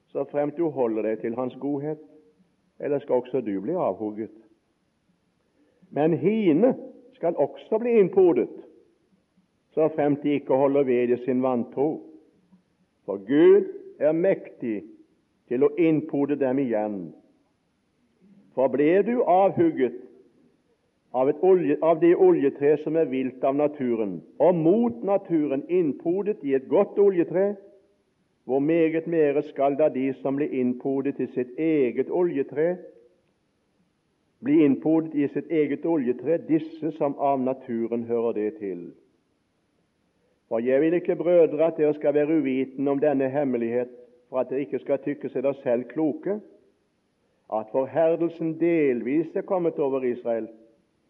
så 0.08 0.24
fremt 0.32 0.58
du 0.58 0.70
holder 0.72 1.12
deg 1.12 1.20
til 1.22 1.36
Hans 1.36 1.58
godhet 1.60 2.02
eller 2.80 3.00
skal 3.00 3.16
også 3.16 3.42
du 3.42 3.60
bli 3.62 3.74
avhugget? 3.74 4.34
Men 5.92 6.14
hine 6.14 6.76
skal 7.14 7.36
også 7.36 7.80
bli 7.80 8.00
innpodet, 8.00 8.50
så 9.72 9.88
fremt 9.96 10.24
de 10.24 10.30
ikke 10.30 10.56
holder 10.56 10.84
ved 10.84 11.10
i 11.10 11.24
sin 11.26 11.44
vantro. 11.44 12.02
For 13.06 13.18
Gud 13.18 13.66
er 14.00 14.12
mektig 14.12 14.84
til 15.48 15.64
å 15.64 15.72
innpode 15.78 16.36
dem 16.40 16.60
igjen. 16.60 17.00
For 18.56 18.72
ble 18.72 19.04
du 19.04 19.20
avhugget 19.28 20.00
av, 21.16 21.32
olje, 21.44 21.78
av 21.84 22.00
det 22.02 22.16
oljetre 22.16 22.76
som 22.84 22.98
er 23.00 23.12
vilt 23.12 23.44
av 23.44 23.56
naturen, 23.56 24.20
og 24.40 24.56
mot 24.56 25.04
naturen 25.04 25.64
innpodet 25.70 26.42
i 26.44 26.56
et 26.58 26.68
godt 26.72 27.00
oljetre, 27.00 27.54
hvor 28.46 28.60
meget 28.60 29.08
mere 29.08 29.44
skal 29.44 29.78
da 29.78 29.90
de 29.90 30.14
som 30.22 30.36
blir 30.36 30.54
innpodet 30.54 31.20
i 31.20 31.28
sitt 31.34 31.58
eget 31.58 32.10
oljetre, 32.10 32.78
bli 34.44 34.60
innpodet 34.66 35.16
i 35.16 35.28
sitt 35.34 35.50
eget 35.50 35.86
oljetre, 35.86 36.38
disse 36.38 36.92
som 36.98 37.18
av 37.18 37.40
naturen 37.42 38.04
hører 38.04 38.34
det 38.38 38.52
til. 38.60 38.92
For 40.48 40.62
jeg 40.62 40.82
vil 40.82 40.94
ikke, 40.94 41.16
brødre, 41.16 41.66
at 41.66 41.78
dere 41.78 41.94
skal 41.94 42.14
være 42.14 42.38
uvitende 42.38 42.92
om 42.92 43.00
denne 43.02 43.30
hemmelighet, 43.30 43.90
for 44.30 44.40
at 44.40 44.50
dere 44.50 44.60
ikke 44.68 44.80
skal 44.80 45.02
tykke 45.02 45.30
seg 45.30 45.44
dere 45.44 45.58
selv 45.64 45.88
kloke, 45.90 46.38
at 47.54 47.72
forherdelsen 47.72 48.60
delvis 48.60 49.34
er 49.36 49.42
kommet 49.42 49.80
over 49.80 50.06
Israel, 50.06 50.48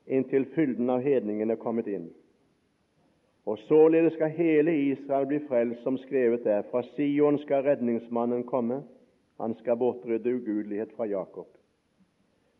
inntil 0.08 0.46
fylden 0.56 0.89
av 0.89 1.04
hedningen 1.04 1.51
er 1.51 1.60
kommet 1.60 1.88
inn. 1.88 2.08
Og 3.46 3.58
således 3.58 4.14
skal 4.14 4.30
hele 4.30 4.78
Israel 4.78 5.28
bli 5.28 5.40
frelst, 5.48 5.84
som 5.84 5.98
skrevet 5.98 6.46
er. 6.46 6.64
Fra 6.72 6.82
Sion 6.84 7.38
skal 7.40 7.64
redningsmannen 7.64 8.44
komme. 8.44 8.82
Han 9.42 9.56
skal 9.60 9.78
bortrydde 9.78 10.36
ugudelighet 10.36 10.92
fra 10.98 11.06
Jakob. 11.06 11.48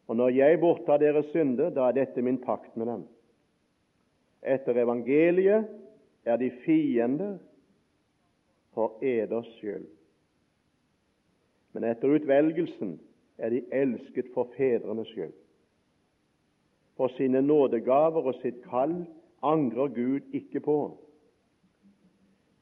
Og 0.08 0.16
når 0.16 0.30
jeg 0.30 0.60
borttar 0.60 0.98
deres 0.98 1.26
synder, 1.26 1.70
da 1.70 1.88
er 1.88 1.98
dette 1.98 2.22
min 2.22 2.38
pakt 2.38 2.78
med 2.78 2.86
dem. 2.86 3.04
Etter 4.46 4.78
evangeliet 4.78 5.66
er 6.26 6.38
de 6.38 6.52
fiender 6.66 7.38
for 8.74 9.00
eders 9.02 9.50
skyld. 9.58 9.88
Men 11.74 11.84
etter 11.84 12.14
utvelgelsen 12.14 13.00
er 13.38 13.50
de 13.50 13.64
elsket 13.72 14.30
for 14.34 14.52
fedrenes 14.58 15.08
skyld. 15.08 15.34
For 16.96 17.12
sine 17.18 17.42
nådegaver 17.42 18.30
og 18.30 18.38
sitt 18.44 18.62
kall 18.70 19.02
angrer 19.46 19.88
Gud 19.94 20.34
ikke 20.34 20.60
på. 20.66 20.78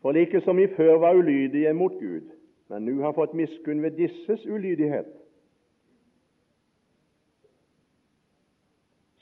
For 0.04 0.12
like 0.12 0.42
som 0.44 0.58
de 0.60 0.68
før 0.76 0.98
var 1.00 1.16
ulydige 1.16 1.74
mot 1.74 1.94
Gud, 2.00 2.32
men 2.70 2.86
nå 2.88 3.02
har 3.06 3.16
fått 3.16 3.36
miskunn 3.38 3.84
ved 3.84 3.96
disses 3.96 4.46
ulydighet, 4.46 5.08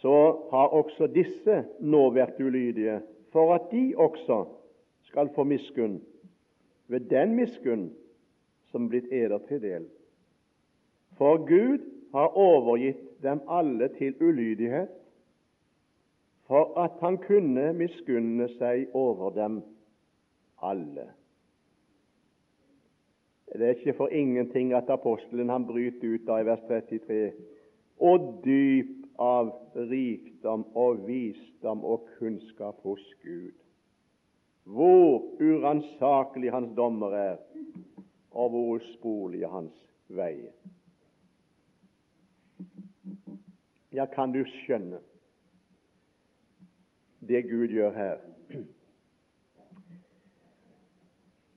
så 0.01 0.13
har 0.51 0.74
også 0.74 1.08
disse 1.13 1.63
nå 1.80 2.08
vært 2.15 2.39
ulydige, 2.41 3.01
for 3.32 3.53
at 3.53 3.70
de 3.72 3.91
også 3.98 4.46
skal 5.06 5.30
få 5.36 5.44
miskunn 5.46 6.00
ved 6.89 7.06
den 7.12 7.36
miskunn 7.38 7.91
som 8.72 8.89
blitt 8.89 9.12
eder 9.13 9.38
til 9.48 9.62
del. 9.62 9.86
For 11.20 11.38
Gud 11.46 11.86
har 12.15 12.34
overgitt 12.38 13.03
dem 13.24 13.44
alle 13.48 13.91
til 14.00 14.15
ulydighet, 14.18 14.89
for 16.48 16.74
at 16.79 16.98
han 17.01 17.17
kunne 17.24 17.74
miskunne 17.74 18.48
seg 18.57 18.93
over 18.98 19.33
dem 19.36 19.62
alle. 20.62 21.10
Det 23.51 23.67
er 23.67 23.75
ikke 23.75 23.98
for 23.98 24.07
ingenting 24.07 24.74
at 24.74 24.89
apostelen 24.89 25.50
han 25.50 25.67
bryter 25.67 26.15
ut 26.15 26.29
av 26.29 26.41
i 26.41 26.48
vers 26.48 26.63
33 26.69 27.31
og 28.01 28.29
dyp 28.45 29.01
av 29.21 29.51
rikdom 29.75 30.63
og 30.77 31.03
visdom 31.07 31.83
og 31.86 32.07
kunnskap 32.17 32.79
hos 32.88 33.03
Gud. 33.24 33.53
Hvor 34.63 35.21
uransakelig 35.41 36.51
hans 36.53 36.71
dommer 36.77 37.13
er, 37.17 37.38
og 38.31 38.50
hvor 38.50 38.75
usporlige 38.77 39.48
hans 39.51 39.75
veier. 40.07 40.53
Ja, 43.91 44.05
kan 44.05 44.31
du 44.31 44.45
skjønne 44.63 45.01
det 47.27 47.43
Gud 47.49 47.73
gjør 47.73 47.93
her. 47.95 48.21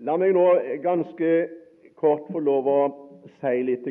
La 0.04 0.16
meg 0.20 0.34
nå 0.36 0.44
ganske 0.84 1.30
kort 1.96 2.26
få 2.32 2.42
lov 2.44 2.68
å 2.68 2.80
si 3.38 3.62
litt 3.64 3.86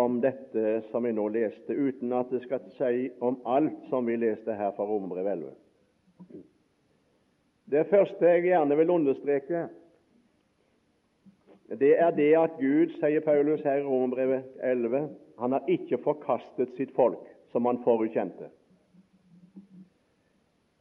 om 0.00 0.20
dette 0.20 0.78
som 0.90 1.04
jeg 1.04 1.16
nå 1.16 1.26
leste, 1.28 1.74
uten 1.74 2.12
at 2.16 2.30
det 2.32 2.40
skal 2.46 2.62
si 2.78 3.10
om 3.20 3.40
alt 3.44 3.82
som 3.90 4.06
vi 4.06 4.16
leste 4.16 4.54
her 4.56 4.72
fra 4.76 4.86
Romerbrev 4.88 5.26
11. 5.26 5.50
Det 7.68 7.84
første 7.90 8.30
jeg 8.32 8.46
gjerne 8.48 8.76
vil 8.80 8.90
understreke, 8.90 9.66
det 11.68 11.98
er 12.00 12.14
det 12.16 12.30
at 12.40 12.56
Gud, 12.56 12.94
sier 12.96 13.20
Paulus 13.20 13.60
her 13.60 13.82
i 13.82 13.84
Romerbrevet 13.84 14.46
11, 14.64 15.10
han 15.38 15.52
har 15.52 15.68
ikke 15.68 16.00
forkastet 16.00 16.72
sitt 16.78 16.94
folk, 16.96 17.20
som 17.52 17.68
han 17.68 17.82
forutkjente. 17.84 18.48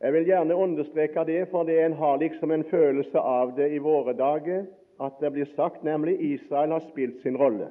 Jeg 0.01 0.13
vil 0.13 0.25
gjerne 0.25 0.55
understreke 0.55 1.23
det, 1.25 1.47
for 1.49 1.63
det 1.63 1.79
en 1.85 1.93
har 1.93 2.17
liksom 2.17 2.51
en 2.51 2.63
følelse 2.63 3.19
av 3.19 3.55
det 3.57 3.71
i 3.73 3.81
våre 3.81 4.13
dager, 4.13 4.65
at 5.01 5.17
det 5.21 5.31
blir 5.33 5.49
sagt 5.55 5.83
nemlig 5.83 6.19
Israel 6.21 6.71
har 6.71 6.85
spilt 6.89 7.21
sin 7.21 7.37
rolle. 7.37 7.69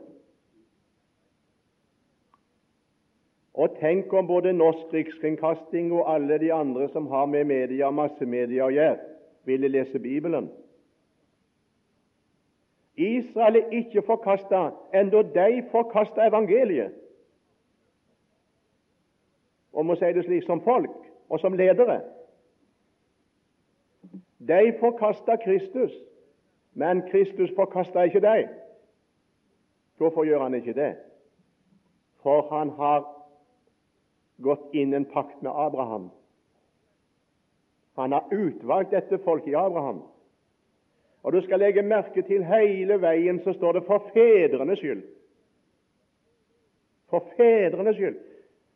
Og 3.54 3.78
tenk 3.80 4.12
om 4.12 4.26
både 4.26 4.52
Norsk 4.52 4.92
Rikskringkasting 4.92 5.92
og 5.92 6.14
alle 6.14 6.38
de 6.38 6.52
andre 6.52 6.88
som 6.92 7.06
har 7.06 7.26
med 7.26 7.46
media 7.48 7.86
og 7.88 7.94
massemedia 7.96 8.66
å 8.66 8.74
gjøre, 8.74 8.98
ville 9.46 9.70
lese 9.70 9.98
Bibelen. 10.02 10.50
Israel 12.96 13.56
er 13.56 13.72
ikke 13.78 14.02
forkasta, 14.02 14.70
enda 14.92 15.22
de 15.22 15.62
forkasta 15.70 16.26
evangeliet. 16.26 16.92
Om 19.72 19.92
å 19.92 19.96
si 19.96 20.12
det 20.16 20.24
slik 20.24 20.44
som 20.44 20.60
folk 20.64 20.96
og 21.28 21.40
som 21.40 21.56
ledere. 21.56 22.00
De 24.48 24.72
forkasta 24.80 25.36
Kristus, 25.36 25.92
men 26.74 27.02
Kristus 27.10 27.50
forkasta 27.56 28.02
ikke 28.02 28.20
dem. 28.20 28.48
Hvorfor 29.96 30.24
gjør 30.24 30.42
han 30.42 30.54
ikke 30.54 30.72
det? 30.72 30.96
For 32.22 32.48
han 32.50 32.70
har 32.70 33.06
gått 34.42 34.74
inn 34.74 34.94
en 34.94 35.08
pakt 35.08 35.42
med 35.42 35.52
Abraham. 35.54 36.10
Han 37.96 38.12
har 38.12 38.28
utvalgt 38.32 38.92
dette 38.92 39.18
folket 39.24 39.54
i 39.54 39.56
Abraham. 39.56 40.02
Og 41.22 41.32
Du 41.32 41.40
skal 41.42 41.58
legge 41.58 41.82
merke 41.82 42.22
til 42.22 42.44
hele 42.44 43.00
veien 43.02 43.40
så 43.44 43.52
står 43.52 43.72
det 43.72 43.84
'for 43.84 44.10
fedrenes 44.14 44.78
skyld'. 44.78 45.06
For 47.10 47.24
fedrenes 47.36 47.96
skyld. 47.96 48.16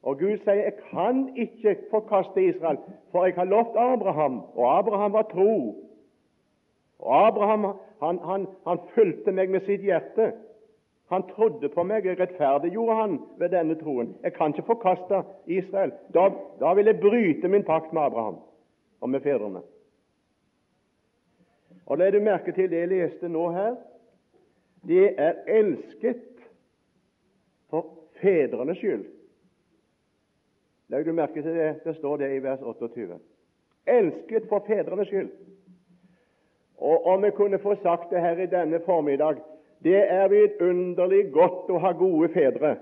Og 0.03 0.19
Gud 0.19 0.39
sier 0.41 0.63
jeg 0.63 0.75
kan 0.91 1.27
ikke 1.37 1.77
forkaste 1.91 2.45
Israel, 2.45 2.79
for 3.13 3.25
jeg 3.25 3.35
har 3.37 3.45
lovt 3.45 3.77
Abraham, 3.77 4.41
og 4.55 4.79
Abraham 4.79 5.13
var 5.13 5.27
tro. 5.33 5.77
Og 6.99 7.27
Abraham 7.27 7.67
han, 8.01 8.19
han, 8.19 8.47
han 8.67 8.79
fulgte 8.95 9.33
meg 9.33 9.51
med 9.53 9.67
sitt 9.67 9.85
hjerte. 9.85 10.33
Han 11.11 11.27
trodde 11.35 11.69
på 11.69 11.83
meg, 11.85 12.07
jeg 12.07 12.21
rettferdiggjorde 12.21 12.97
han 12.97 13.19
ved 13.39 13.53
denne 13.53 13.77
troen. 13.81 14.15
Jeg 14.23 14.33
kan 14.37 14.55
ikke 14.55 14.69
forkaste 14.71 15.23
Israel. 15.47 15.93
Da, 16.15 16.31
da 16.61 16.73
vil 16.79 16.87
jeg 16.87 17.01
bryte 17.03 17.49
min 17.49 17.67
pakt 17.67 17.93
med 17.93 18.03
Abraham 18.03 18.39
og 19.01 19.11
med 19.11 19.21
fedrene. 19.21 19.63
Og 21.91 21.99
La 21.99 22.11
du 22.11 22.21
merke 22.23 22.53
til 22.55 22.71
det 22.71 22.85
jeg 22.85 22.93
leste 22.93 23.29
nå 23.29 23.49
her. 23.51 23.75
Det 24.87 25.09
er 25.19 25.43
elsket 25.51 26.45
for 27.71 27.89
fedrenes 28.23 28.79
skyld. 28.79 29.05
Legg 30.91 31.07
du 31.07 31.13
merke 31.13 31.43
til 31.43 31.55
det? 31.55 31.85
Det 31.85 31.97
står 31.97 32.17
det 32.17 32.33
i 32.35 32.43
vers 32.43 32.63
28. 32.63 33.19
Elsket 33.87 34.49
for 34.49 34.65
fedrenes 34.67 35.09
skyld. 35.09 35.31
Og 36.81 37.07
om 37.07 37.23
vi 37.23 37.31
kunne 37.37 37.59
få 37.59 37.77
sagt 37.83 38.11
det 38.11 38.21
her 38.21 38.41
i 38.41 38.51
denne 38.51 38.81
formiddag 38.87 39.39
det 39.85 40.01
er 40.13 40.29
vidunderlig 40.29 41.31
godt 41.33 41.71
å 41.73 41.79
ha 41.81 41.93
gode 41.97 42.29
fedre. 42.35 42.75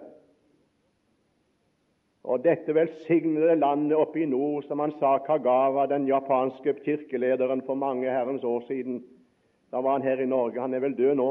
Og 2.26 2.42
dette 2.44 2.74
velsignede 2.74 3.54
landet 3.56 3.96
oppe 3.96 4.24
i 4.24 4.26
nord, 4.26 4.64
som 4.66 4.82
han 4.82 4.92
sa 4.98 5.14
Kagawa, 5.22 5.86
den 5.86 6.08
japanske 6.08 6.74
kirkelederen 6.82 7.62
for 7.66 7.78
mange 7.78 8.10
herrens 8.10 8.44
år 8.44 8.66
siden 8.66 9.04
Da 9.70 9.80
var 9.84 9.98
han 9.98 10.02
her 10.02 10.20
i 10.20 10.26
Norge. 10.26 10.60
Han 10.60 10.74
er 10.74 10.80
vel 10.80 10.96
død 10.96 11.14
nå. 11.14 11.30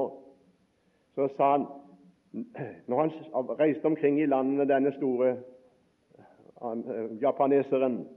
Så 1.16 1.28
sa 1.38 1.52
han 1.52 1.66
når 2.86 3.00
han 3.02 3.50
reiste 3.60 3.86
omkring 3.86 4.20
i 4.22 4.28
landet, 4.30 4.70
denne 4.70 4.92
store 4.94 5.38
han, 6.62 6.84
eh, 6.92 7.22
japaneseren 7.22 8.08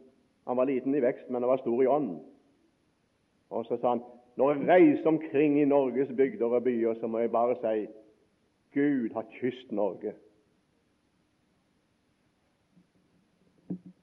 Han 0.47 0.57
var 0.57 0.67
liten 0.67 0.95
i 0.95 1.01
vekst, 1.01 1.29
men 1.29 1.43
han 1.43 1.49
var 1.49 1.61
stor 1.61 1.83
i 1.83 1.87
ånd. 1.87 2.21
Og 3.51 3.67
så 3.67 3.77
sa 3.77 3.89
han 3.89 4.01
når 4.37 4.55
jeg 4.55 4.69
reiser 4.69 5.07
omkring 5.07 5.59
i 5.61 5.65
Norges 5.65 6.09
bygder 6.17 6.47
og 6.47 6.65
byer, 6.65 6.95
så 6.95 7.07
må 7.07 7.19
jeg 7.19 7.31
bare 7.31 7.55
si 7.61 7.87
Gud 8.75 9.13
har 9.13 9.27
kysset 9.31 9.73
Norge. 9.73 10.15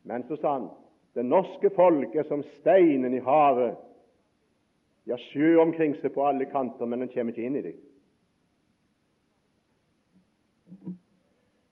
Men 0.04 0.24
så 0.28 0.36
sa 0.36 0.54
han 0.54 0.70
det 1.16 1.26
norske 1.26 1.70
folk 1.76 2.16
er 2.16 2.28
som 2.30 2.44
steinen 2.60 3.14
i 3.18 3.24
havet. 3.26 3.76
De 5.06 5.12
har 5.12 5.24
sjø 5.32 5.56
omkring 5.58 5.96
seg 5.98 6.14
på 6.14 6.28
alle 6.28 6.46
kanter, 6.46 6.86
men 6.86 7.02
den 7.02 7.10
kommer 7.10 7.34
ikke 7.34 7.48
inn 7.48 7.58
i 7.58 7.64
dem. 7.66 7.80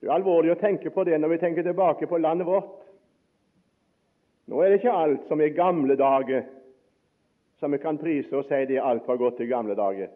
Det 0.06 0.12
er 0.12 0.20
alvorlig 0.20 0.52
å 0.54 0.60
tenke 0.62 0.92
på 0.94 1.02
det 1.02 1.18
når 1.18 1.32
vi 1.32 1.38
tenker 1.42 1.66
tilbake 1.66 2.06
på 2.06 2.20
landet 2.22 2.46
vårt. 2.46 2.84
Nå 4.46 4.60
er 4.62 4.70
det 4.70 4.78
ikke 4.78 4.92
alt 4.94 5.24
som 5.26 5.42
i 5.42 5.48
gamle 5.50 5.96
dager 5.98 6.44
som 7.58 7.74
vi 7.74 7.80
kan 7.82 7.98
prise 7.98 8.30
og 8.38 8.46
si 8.46 8.60
det 8.70 8.78
alt 8.78 9.08
var 9.10 9.18
godt 9.18 9.42
i 9.42 9.48
gamle 9.50 9.74
dager. 9.74 10.12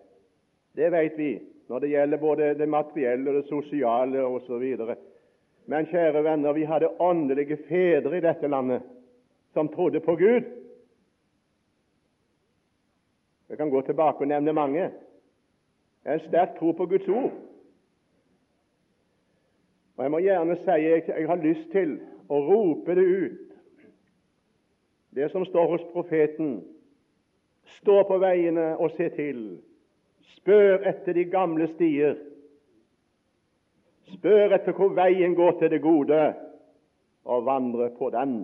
Det 0.78 0.92
vet 0.94 1.18
vi 1.18 1.32
når 1.74 1.82
det 1.82 1.92
gjelder 1.96 2.22
både 2.22 2.52
det 2.62 2.70
materielle 2.70 3.34
og 3.34 3.40
det 3.40 3.50
sosiale 3.50 4.28
osv. 4.30 4.68
Men 5.66 5.90
kjære 5.90 6.22
venner, 6.22 6.54
vi 6.54 6.70
hadde 6.70 6.94
åndelige 7.02 7.58
fedre 7.66 8.14
i 8.22 8.24
dette 8.30 8.46
landet 8.46 8.86
som 9.58 9.74
trodde 9.74 10.06
på 10.06 10.20
Gud. 10.22 10.54
Jeg 13.50 13.58
kan 13.58 13.74
gå 13.74 13.82
tilbake 13.90 14.22
og 14.22 14.30
nevne 14.30 14.54
mange. 14.54 14.92
En 16.06 16.28
sterk 16.30 16.60
tro 16.62 16.78
på 16.78 16.86
Guds 16.86 17.10
ord. 17.10 17.34
Og 20.00 20.04
Jeg 20.04 20.12
må 20.12 20.20
gjerne 20.24 20.56
si 20.56 20.72
jeg, 20.80 21.04
jeg 21.08 21.28
har 21.28 21.42
lyst 21.44 21.72
til 21.74 21.98
å 22.32 22.38
rope 22.40 22.94
det 22.96 23.04
ut, 23.04 23.50
det 25.12 25.28
som 25.34 25.44
står 25.44 25.68
hos 25.74 25.84
profeten. 25.92 26.62
Stå 27.82 27.98
på 28.08 28.22
veiene 28.24 28.70
og 28.80 28.94
se 28.96 29.10
til. 29.18 29.42
Spør 30.38 30.88
etter 30.88 31.20
de 31.20 31.28
gamle 31.28 31.68
stier. 31.74 32.16
Spør 34.16 34.56
etter 34.56 34.80
hvor 34.80 34.96
veien 34.96 35.36
går 35.36 35.60
til 35.60 35.76
det 35.76 35.84
gode, 35.84 36.24
og 37.28 37.46
vandre 37.52 37.92
på 38.00 38.16
den. 38.16 38.40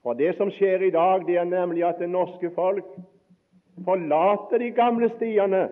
For 0.00 0.16
Det 0.16 0.32
som 0.40 0.48
skjer 0.48 0.88
i 0.88 0.94
dag, 0.96 1.28
det 1.28 1.36
er 1.36 1.44
nemlig 1.44 1.84
at 1.84 2.00
det 2.00 2.08
norske 2.08 2.54
folk 2.56 2.88
forlater 3.84 4.64
de 4.64 4.72
gamle 4.72 5.12
stiene 5.18 5.66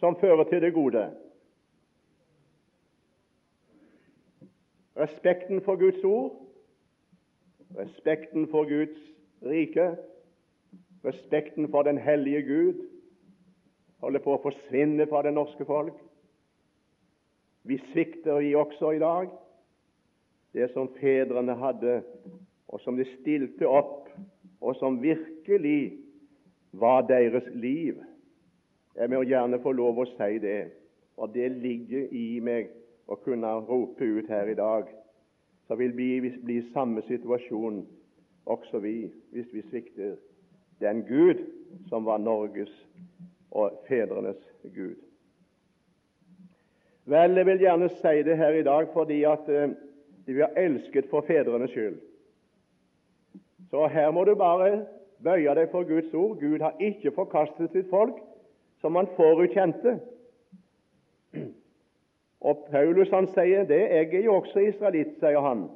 som 0.00 0.16
fører 0.16 0.48
til 0.48 0.64
det 0.64 0.72
gode. 0.72 1.10
Respekten 5.00 5.62
for 5.64 5.76
Guds 5.80 6.04
ord, 6.04 6.36
respekten 7.78 8.48
for 8.48 8.68
Guds 8.68 8.98
rike, 9.42 9.96
respekten 11.04 11.70
for 11.70 11.82
den 11.82 11.98
hellige 11.98 12.42
Gud. 12.42 12.86
Holder 14.00 14.22
på 14.24 14.34
å 14.34 14.42
forsvinne 14.42 15.06
fra 15.08 15.22
det 15.24 15.34
norske 15.36 15.64
folk. 15.68 15.96
Vi 17.68 17.76
svikter, 17.90 18.40
vi 18.40 18.54
også 18.56 18.94
i 18.96 19.00
dag, 19.02 19.28
det 20.56 20.70
som 20.72 20.88
fedrene 21.00 21.54
hadde, 21.60 22.00
og 22.68 22.80
som 22.80 22.96
de 22.96 23.04
stilte 23.18 23.68
opp, 23.68 24.08
og 24.60 24.76
som 24.80 24.96
virkelig 25.02 25.98
var 26.72 27.04
deres 27.08 27.44
liv. 27.54 28.00
Jeg 28.96 29.12
må 29.12 29.22
gjerne 29.28 29.60
få 29.62 29.72
lov 29.76 30.00
å 30.00 30.08
si 30.14 30.38
det, 30.42 30.70
og 31.20 31.34
det 31.34 31.50
ligger 31.60 32.08
i 32.16 32.40
meg 32.44 32.72
å 33.10 33.18
kunne 33.24 33.52
rope 33.66 34.06
ut 34.06 34.28
her 34.30 34.50
i 34.50 34.58
dag, 34.58 34.88
så 35.66 35.76
vil 35.78 35.92
vi 35.96 36.20
bli 36.20 36.58
i 36.58 36.68
samme 36.72 37.02
situasjon 37.06 37.82
også 38.50 38.80
vi, 38.82 39.10
hvis 39.34 39.52
vi 39.52 39.62
svikter 39.68 40.16
den 40.80 41.04
Gud 41.06 41.42
som 41.88 42.06
var 42.06 42.18
Norges 42.18 42.72
og 43.50 43.82
fedrenes 43.88 44.40
Gud. 44.74 44.96
Vel, 47.10 47.36
jeg 47.36 47.46
vil 47.46 47.64
gjerne 47.64 47.88
si 47.98 48.22
det 48.26 48.36
her 48.38 48.54
i 48.54 48.66
dag 48.66 48.88
fordi 48.94 49.22
at 49.26 49.48
eh, 49.48 49.72
de 50.26 50.36
var 50.38 50.54
elsket 50.56 51.10
for 51.10 51.26
fedrenes 51.26 51.70
skyld. 51.74 51.98
Så 53.70 53.86
her 53.86 54.10
må 54.10 54.24
du 54.24 54.34
bare 54.34 54.84
bøye 55.22 55.54
deg 55.54 55.70
for 55.72 55.86
Guds 55.88 56.14
ord. 56.14 56.38
Gud 56.40 56.60
har 56.60 56.78
ikke 56.78 57.12
forkastet 57.14 57.72
sitt 57.72 57.90
folk, 57.90 58.18
som 58.80 58.96
han 58.96 59.10
forutkjente. 59.16 59.98
Og 62.40 62.64
Paulus 62.70 63.10
han 63.12 63.28
sier 63.34 63.66
det, 63.68 63.80
jeg 63.80 64.14
er 64.14 64.24
jo 64.24 64.38
også 64.40 64.62
israelitt, 64.64 65.18
sier 65.20 65.40
han, 65.44 65.66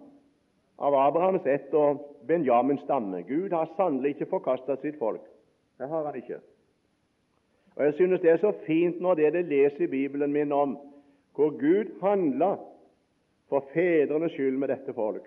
av 0.80 0.96
Abrahams 0.96 1.46
ett 1.46 1.74
og 1.76 2.00
Benjamins 2.26 2.82
stamme. 2.86 3.22
Gud 3.28 3.52
har 3.52 3.68
sannelig 3.76 4.14
ikke 4.14 4.30
forkastet 4.32 4.80
sitt 4.80 4.98
folk. 4.98 5.22
Det 5.78 5.88
har 5.90 6.06
han 6.06 6.16
ikke. 6.16 6.40
Og 7.76 7.84
Jeg 7.84 7.94
synes 7.94 8.20
det 8.20 8.30
er 8.30 8.40
så 8.40 8.52
fint 8.66 9.00
når 9.00 9.14
det 9.14 9.32
det 9.32 9.44
leser 9.50 9.84
i 9.84 9.90
Bibelen 9.90 10.32
min 10.32 10.52
om 10.52 10.78
hvor 11.34 11.50
Gud 11.50 11.90
handla 12.00 12.56
for 13.48 13.64
fedrenes 13.74 14.32
skyld 14.32 14.56
med 14.58 14.68
dette 14.68 14.94
folk. 14.94 15.26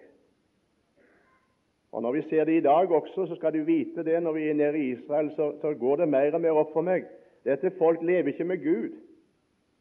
Og 1.91 2.01
Når 2.01 2.11
vi 2.11 2.21
ser 2.29 2.43
det 2.45 2.53
i 2.57 2.61
dag 2.61 2.91
også, 2.91 3.25
så 3.27 3.35
skal 3.35 3.53
du 3.53 3.63
vite 3.63 4.03
det 4.03 4.23
når 4.23 4.31
vi 4.31 4.49
er 4.49 4.53
nede 4.53 4.79
i 4.79 4.91
Israel, 4.91 5.31
så, 5.35 5.53
så 5.61 5.73
går 5.73 5.95
det 5.95 6.07
mer 6.07 6.33
og 6.33 6.41
mer 6.41 6.51
opp 6.51 6.73
for 6.73 6.81
meg. 6.81 7.05
Dette 7.45 7.71
folk 7.77 8.01
lever 8.01 8.27
ikke 8.27 8.43
med 8.43 8.63
Gud. 8.63 8.89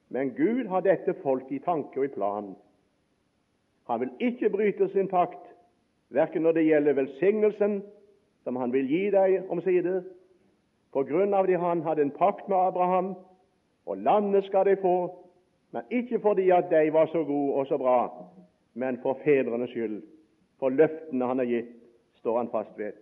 Men 0.09 0.35
Gud 0.37 0.67
har 0.67 0.81
dette 0.81 1.15
folk 1.23 1.51
i 1.53 1.59
tanke 1.59 1.99
og 2.01 2.05
i 2.05 2.15
plan. 2.15 2.55
Han 3.87 4.01
vil 4.01 4.11
ikke 4.21 4.51
bryte 4.51 4.89
sin 4.93 5.09
pakt, 5.09 5.43
verken 6.15 6.43
når 6.43 6.59
det 6.59 6.67
gjelder 6.67 6.99
velsignelsen 6.99 7.81
som 8.47 8.57
han 8.57 8.73
vil 8.73 8.87
gi 8.87 9.09
deg 9.11 9.51
omsider, 9.51 10.05
på 10.95 11.03
grunn 11.05 11.35
av 11.35 11.49
det 11.51 11.59
han 11.61 11.83
hadde 11.83 12.05
en 12.07 12.15
pakt 12.15 12.47
med 12.49 12.57
Abraham, 12.57 13.15
og 13.87 13.99
landet 13.99 14.47
skal 14.47 14.67
de 14.67 14.77
få, 14.81 14.95
men 15.75 15.83
ikke 15.91 16.21
fordi 16.23 16.51
at 16.55 16.71
de 16.71 16.93
var 16.95 17.11
så 17.11 17.25
gode 17.27 17.55
og 17.59 17.67
så 17.67 17.79
bra, 17.79 17.99
men 18.75 18.99
for 19.03 19.19
fedrenes 19.25 19.71
skyld. 19.75 19.99
For 20.59 20.73
løftene 20.73 21.27
han 21.27 21.43
har 21.43 21.51
gitt, 21.51 21.75
står 22.23 22.39
han 22.39 22.51
fast 22.55 22.79
ved. 22.79 22.95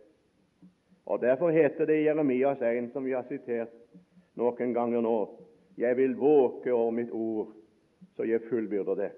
Og 1.07 1.21
Derfor 1.21 1.51
heter 1.51 1.85
det 1.85 2.05
Jeremias 2.05 2.61
1, 2.63 2.91
som 2.93 3.05
vi 3.05 3.13
har 3.13 3.25
sitert 3.29 3.73
noen 4.35 4.73
ganger 4.75 5.05
nå, 5.05 5.44
jeg 5.77 5.97
vil 5.97 6.17
våke 6.17 6.73
over 6.73 6.91
mitt 6.91 7.11
ord, 7.11 7.53
så 8.17 8.25
jeg 8.25 8.43
fullbyrder 8.49 8.95
det. 8.95 9.11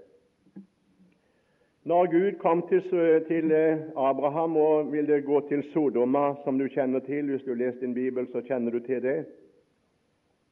Når 1.86 2.06
Gud 2.10 2.38
kom 2.42 2.64
til, 2.68 2.82
til 3.28 3.52
eh, 3.54 3.82
Abraham 3.94 4.56
og 4.56 4.92
ville 4.92 5.20
gå 5.22 5.40
til 5.48 5.62
Sodoma, 5.72 6.32
som 6.44 6.58
du 6.58 6.66
kjenner 6.68 7.00
til 7.06 7.30
Hvis 7.30 7.44
du 7.46 7.52
har 7.52 7.60
lest 7.60 7.80
din 7.80 7.94
bibel, 7.94 8.26
så 8.32 8.42
kjenner 8.42 8.74
du 8.74 8.80
til 8.80 9.02
det. 9.02 9.26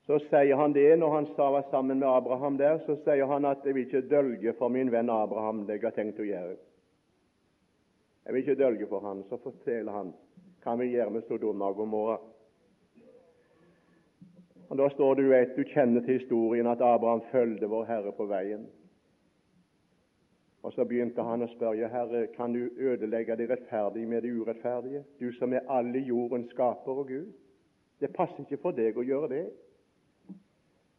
Så 0.06 0.20
sier 0.28 0.56
han 0.56 0.76
det 0.76 0.98
når 1.00 1.14
han 1.14 1.26
var 1.38 1.64
sammen 1.70 1.98
med 1.98 2.08
Abraham 2.08 2.58
der, 2.58 2.78
så 2.86 2.96
sier 3.04 3.26
han 3.26 3.44
at 3.44 3.64
'jeg 3.64 3.74
vil 3.74 3.86
ikke 3.86 4.08
dølge 4.08 4.52
for 4.52 4.68
min 4.68 4.92
venn 4.92 5.10
Abraham 5.10 5.66
det 5.66 5.72
jeg 5.72 5.82
har 5.82 5.90
tenkt 5.90 6.20
å 6.20 6.28
gjøre'. 6.28 6.56
Jeg 8.26 8.34
vil 8.34 8.40
ikke 8.42 8.62
dølge 8.62 8.86
for 8.86 9.00
han, 9.00 9.24
Så 9.28 9.36
forteller 9.36 9.92
han 9.92 10.14
hva 10.62 10.76
vi 10.76 10.86
gjør 10.86 11.10
med 11.10 11.22
Sodoma 11.22 11.64
og 11.64 11.76
Gomorra. 11.76 12.18
Og 14.68 14.78
Da 14.78 14.88
står 14.88 15.14
det 15.14 15.24
jo 15.24 15.32
et, 15.32 15.56
du 15.56 15.62
kjenner 15.62 16.00
til 16.00 16.18
historien 16.18 16.66
at 16.66 16.80
Abraham 16.80 17.22
følgde 17.32 17.66
vår 17.66 17.84
Herre 17.84 18.12
på 18.12 18.26
veien. 18.26 18.66
Og 20.62 20.72
Så 20.72 20.84
begynte 20.84 21.22
han 21.22 21.42
å 21.44 21.48
spørre 21.52 21.88
Herre, 21.92 22.26
kan 22.36 22.52
du 22.52 22.70
ødelegge 22.76 23.36
det 23.36 23.50
rettferdige 23.50 24.06
med 24.06 24.22
det 24.22 24.32
urettferdige, 24.32 25.04
du 25.20 25.32
som 25.32 25.52
er 25.52 25.68
alle 25.68 25.98
jordens 25.98 26.50
skaper 26.50 27.02
og 27.02 27.08
Gud? 27.08 27.32
Det 28.00 28.12
passer 28.16 28.40
ikke 28.40 28.62
for 28.62 28.72
deg 28.72 28.96
å 28.96 29.04
gjøre 29.04 29.28
det. 29.28 29.44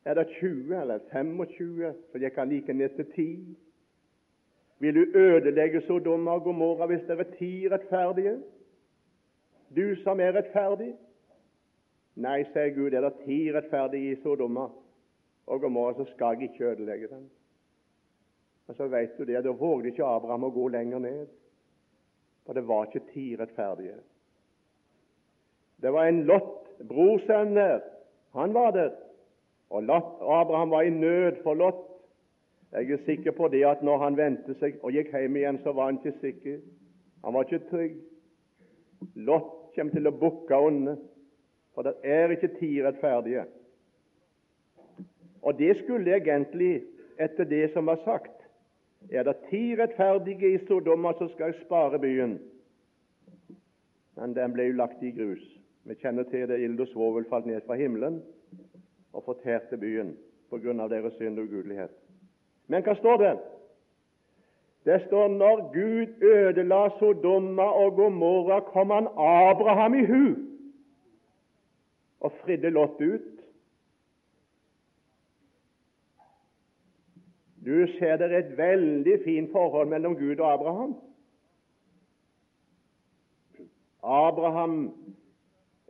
Er 0.06 0.14
det 0.14 0.28
20 0.40 0.82
eller 0.82 1.00
25, 1.12 1.94
så 2.12 2.22
jeg 2.22 2.34
kan 2.34 2.50
like 2.50 2.74
ned 2.74 2.90
til 2.90 3.06
10? 3.16 3.56
Vil 4.80 4.96
du 4.96 5.18
ødelegge 5.18 5.82
Sodoma 5.82 6.32
og 6.32 6.44
Gomorra 6.44 6.86
hvis 6.86 7.02
det 7.08 7.20
er 7.20 7.32
ti 7.40 7.70
rettferdige? 7.70 8.38
Du 9.76 9.96
som 10.04 10.20
er 10.20 10.38
rettferdig? 10.38 10.94
Nei, 12.16 12.44
sier 12.54 12.72
Gud, 12.76 12.94
er 12.94 13.04
det 13.04 13.26
ti 13.26 13.40
rettferdige 13.52 14.14
i 14.14 14.20
Sodoma 14.24 14.70
og 15.46 15.62
Gomorra, 15.62 15.94
så 15.98 16.06
skal 16.14 16.38
jeg 16.40 16.50
ikke 16.50 16.70
ødelegge 16.72 17.10
den. 17.12 17.26
Og 18.68 18.76
så 18.76 18.88
vet 18.88 19.18
du 19.18 19.24
det, 19.24 19.44
Da 19.44 19.52
vågde 19.52 19.92
ikke 19.92 20.06
Abraham 20.06 20.48
å 20.48 20.54
gå 20.56 20.68
lenger 20.74 21.00
ned, 21.00 21.26
for 22.46 22.54
det 22.54 22.68
var 22.68 22.88
ikke 22.88 23.12
ti 23.12 23.36
rettferdige. 23.36 23.98
Det 25.82 25.92
var 25.94 26.08
en 26.08 26.24
lott 26.26 26.80
brorsønn 26.88 27.56
der, 27.56 27.84
han 28.34 28.54
var 28.54 28.72
der. 28.72 28.94
Og 29.70 29.84
Lot, 29.84 30.18
Abraham 30.22 30.70
var 30.70 30.82
i 30.82 30.90
nød 30.90 31.42
for 31.44 31.54
Lot. 31.54 31.84
Jeg 32.72 32.92
er 32.92 33.06
sikker 33.06 33.32
på 33.32 33.48
det 33.48 33.64
at 33.66 33.84
når 33.84 33.98
han 33.98 34.18
vendte 34.18 34.56
seg 34.60 34.78
og 34.84 34.92
gikk 34.92 35.14
hjem 35.16 35.36
igjen, 35.40 35.60
så 35.64 35.72
var 35.74 35.90
han 35.90 36.00
ikke 36.00 36.20
sikker. 36.22 36.60
Han 37.24 37.34
var 37.34 37.48
ikke 37.48 37.70
trygg. 37.70 37.96
Lot 39.16 39.52
kommer 39.76 39.96
til 39.96 40.08
å 40.08 40.16
bukke 40.20 40.60
under, 40.68 40.98
for 41.76 41.84
det 41.84 41.94
er 42.04 42.32
ikke 42.32 42.54
ti 42.60 42.72
rettferdige. 42.84 43.44
Og 45.42 45.60
det 45.60 45.78
skulle 45.84 46.16
egentlig, 46.16 46.84
etter 47.20 47.44
det 47.44 47.74
som 47.74 47.86
var 47.86 48.00
sagt, 48.06 48.32
er 49.12 49.24
det 49.24 49.36
ti 49.50 49.76
rettferdige 49.76 50.54
i 50.56 50.62
Sodoma, 50.68 51.12
så 51.14 51.28
skal 51.34 51.52
jeg 51.52 51.62
spare 51.66 52.00
byen. 52.00 52.40
Men 54.16 54.34
den 54.36 54.54
ble 54.54 54.70
jo 54.70 54.80
lagt 54.80 55.04
i 55.04 55.12
grus. 55.12 55.44
Vi 55.84 55.94
kjenner 56.02 56.24
til 56.24 56.48
det 56.50 56.62
ild 56.64 56.80
og 56.80 56.88
svovel 56.88 57.28
falt 57.30 57.46
ned 57.46 57.62
fra 57.68 57.76
himmelen 57.78 58.24
og 59.14 59.24
fortærte 59.28 59.78
byen 59.78 60.16
på 60.50 60.58
grunn 60.64 60.80
av 60.80 60.90
deres 60.90 61.14
synd 61.20 61.38
og 61.40 61.46
ugudelighet. 61.46 61.92
Men 62.68 62.82
hva 62.82 62.96
står 62.98 63.22
det? 63.22 63.36
Det 64.86 64.98
står 65.06 65.30
når 65.36 65.62
Gud 65.74 66.24
ødela 66.24 66.88
Sodoma 67.00 67.68
og 67.84 67.96
Gomorra, 68.00 68.60
kom 68.60 68.90
han 68.90 69.08
Abraham 69.14 69.96
i 70.00 70.06
hu 70.06 70.24
og 72.20 72.32
fridde 72.44 72.70
Lot 72.70 73.02
ut. 73.02 73.32
Du 77.66 77.88
ser 77.98 78.18
det 78.22 78.30
et 78.38 78.58
veldig 78.58 79.20
fint 79.24 79.52
forhold 79.52 79.90
mellom 79.90 80.16
Gud 80.16 80.40
og 80.40 80.54
Abraham. 80.54 80.96
Abraham 84.04 84.94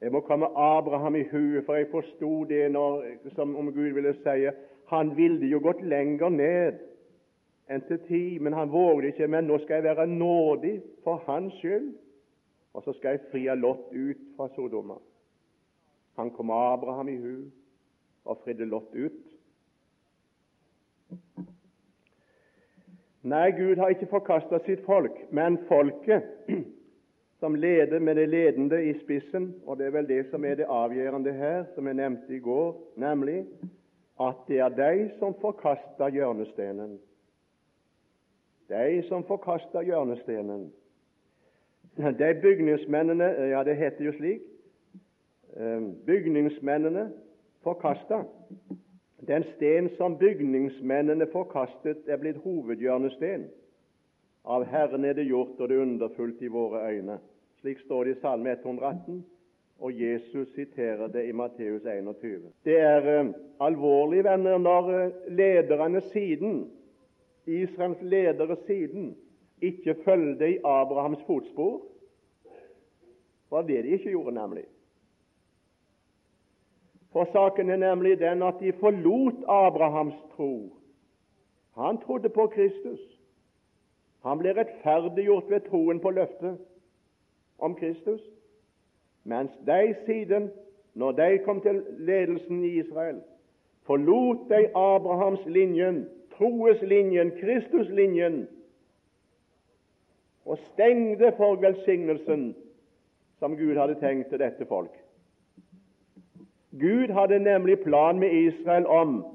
Jeg 0.02 0.12
må 0.12 0.20
komme 0.20 0.46
Abraham 0.46 1.16
i 1.16 1.24
huet, 1.32 1.66
for 1.66 1.76
jeg 1.76 1.88
forsto 1.92 2.44
det 2.44 2.72
når, 2.72 3.04
som 3.36 3.56
om 3.56 3.74
Gud 3.74 3.94
ville 3.96 4.14
si 4.14 4.50
han 4.88 5.16
ville 5.18 5.48
jo 5.48 5.60
gått 5.60 5.82
lenger 5.82 6.30
ned 6.30 6.82
enn 7.70 7.82
til 7.88 8.00
ti, 8.06 8.24
men 8.40 8.54
han 8.54 8.70
våget 8.70 9.14
ikke. 9.14 9.28
Men 9.28 9.48
nå 9.50 9.58
skal 9.64 9.80
jeg 9.80 9.88
være 9.88 10.08
nådig 10.08 10.76
for 11.04 11.24
hans 11.26 11.54
skyld, 11.58 11.94
og 12.74 12.84
så 12.84 12.94
skal 12.94 13.16
jeg 13.16 13.26
fri 13.32 13.48
Lot 13.58 13.90
ut 13.94 14.22
fra 14.38 14.50
Sodoma. 14.56 15.00
Han 16.16 16.32
kom 16.32 16.50
Abraham 16.50 17.10
i 17.10 17.18
hu 17.18 17.36
og 18.26 18.38
fridde 18.44 18.66
Lot 18.66 18.96
ut. 18.96 19.24
Nei, 23.26 23.50
Gud 23.58 23.78
har 23.82 23.90
ikke 23.90 24.10
forkasta 24.10 24.60
sitt 24.66 24.84
folk, 24.86 25.16
men 25.34 25.58
folket 25.70 26.28
som 27.42 27.56
leder 27.58 28.00
med 28.00 28.16
det 28.16 28.28
ledende 28.30 28.84
i 28.86 28.94
spissen, 29.00 29.50
og 29.66 29.80
det 29.80 29.88
er 29.88 29.96
vel 29.98 30.08
det 30.08 30.22
som 30.30 30.46
er 30.46 30.60
det 30.60 30.70
avgjørende 30.70 31.34
her, 31.34 31.66
som 31.76 31.88
jeg 31.90 31.98
nevnte 31.98 32.36
i 32.36 32.40
går, 32.40 32.78
nemlig 33.02 33.44
at 34.22 34.46
det 34.48 34.60
er 34.62 34.78
de 34.78 35.10
som 35.20 35.34
forkaster 35.42 36.14
hjørnestenen. 36.14 37.00
De 38.70 39.04
som 39.10 39.26
forkaster 39.26 39.82
hjørnestenen. 39.82 40.70
De 41.98 42.30
bygningsmennene 42.42 43.28
Ja, 43.50 43.64
det 43.64 43.76
heter 43.78 44.06
jo 44.06 44.14
slik 44.16 44.55
Bygningsmennene 46.06 47.10
forkasta 47.64 48.24
den 49.28 49.44
sten 49.56 49.90
som 49.98 50.18
bygningsmennene 50.18 51.28
forkastet, 51.32 52.04
er 52.08 52.20
blitt 52.22 52.42
hovedhjørnesten. 52.44 53.48
Av 54.46 54.66
Herren 54.70 55.06
er 55.06 55.16
det 55.18 55.26
gjort, 55.26 55.56
og 55.58 55.70
det 55.70 55.78
er 55.78 55.86
underfullt 55.86 56.42
i 56.46 56.52
våre 56.52 56.84
øyne. 56.92 57.18
Slik 57.62 57.80
står 57.82 58.04
det 58.04 58.18
i 58.18 58.20
Salme 58.22 58.52
118, 58.52 59.24
og 59.80 60.02
Jesus 60.02 60.52
siterer 60.54 61.08
det 61.08 61.26
i 61.30 61.34
Matteus 61.34 61.82
21. 61.82 62.52
Det 62.66 62.78
er 62.80 63.10
uh, 63.24 63.32
alvorlig, 63.60 64.24
venner, 64.24 64.58
når 64.58 64.92
uh, 64.94 65.12
lederne 65.28 66.02
siden, 66.12 66.70
Israels 67.46 68.02
ledere 68.02 68.58
siden, 68.68 69.16
ikke 69.62 69.96
følger 70.06 70.46
i 70.46 70.60
Abrahams 70.64 71.24
fotspor. 71.26 71.82
Det 72.46 73.52
var 73.52 73.62
det 73.62 73.84
de 73.84 73.90
ikke 73.90 74.10
gjorde, 74.10 74.36
nemlig. 74.36 74.66
For 77.16 77.24
saken 77.32 77.70
er 77.70 77.78
nemlig 77.80 78.20
den 78.20 78.42
at 78.44 78.56
de 78.60 78.74
forlot 78.74 79.38
Abrahams 79.48 80.16
tro. 80.36 80.76
Han 81.78 81.98
trodde 81.98 82.30
på 82.30 82.48
Kristus. 82.48 83.00
Han 84.24 84.42
ble 84.42 84.52
rettferdiggjort 84.58 85.48
ved 85.50 85.64
troen 85.70 86.02
på 86.04 86.12
løftet 86.12 86.58
om 87.60 87.76
Kristus. 87.76 88.20
Mens 89.24 89.52
de 89.68 89.96
siden, 90.06 90.50
når 90.94 91.12
de 91.12 91.40
kom 91.46 91.62
til 91.62 91.80
ledelsen 91.98 92.64
i 92.64 92.74
Israel, 92.80 93.22
forlot 93.88 94.50
de 94.50 94.68
Abrahams 94.76 95.46
linjen, 95.46 96.10
troeslinjen, 96.36 97.32
Kristuslinjen, 97.40 98.48
og 100.46 100.58
stengte 100.58 101.32
for 101.38 101.56
velsignelsen 101.56 102.56
som 103.40 103.56
Gud 103.58 103.76
hadde 103.80 104.00
tenkt 104.04 104.30
til 104.30 104.40
dette 104.40 104.66
folk. 104.66 105.05
Gud 106.80 107.14
hadde 107.14 107.40
nemlig 107.40 107.80
plan 107.80 108.20
med 108.20 108.32
Israel 108.32 108.86
om 108.88 109.26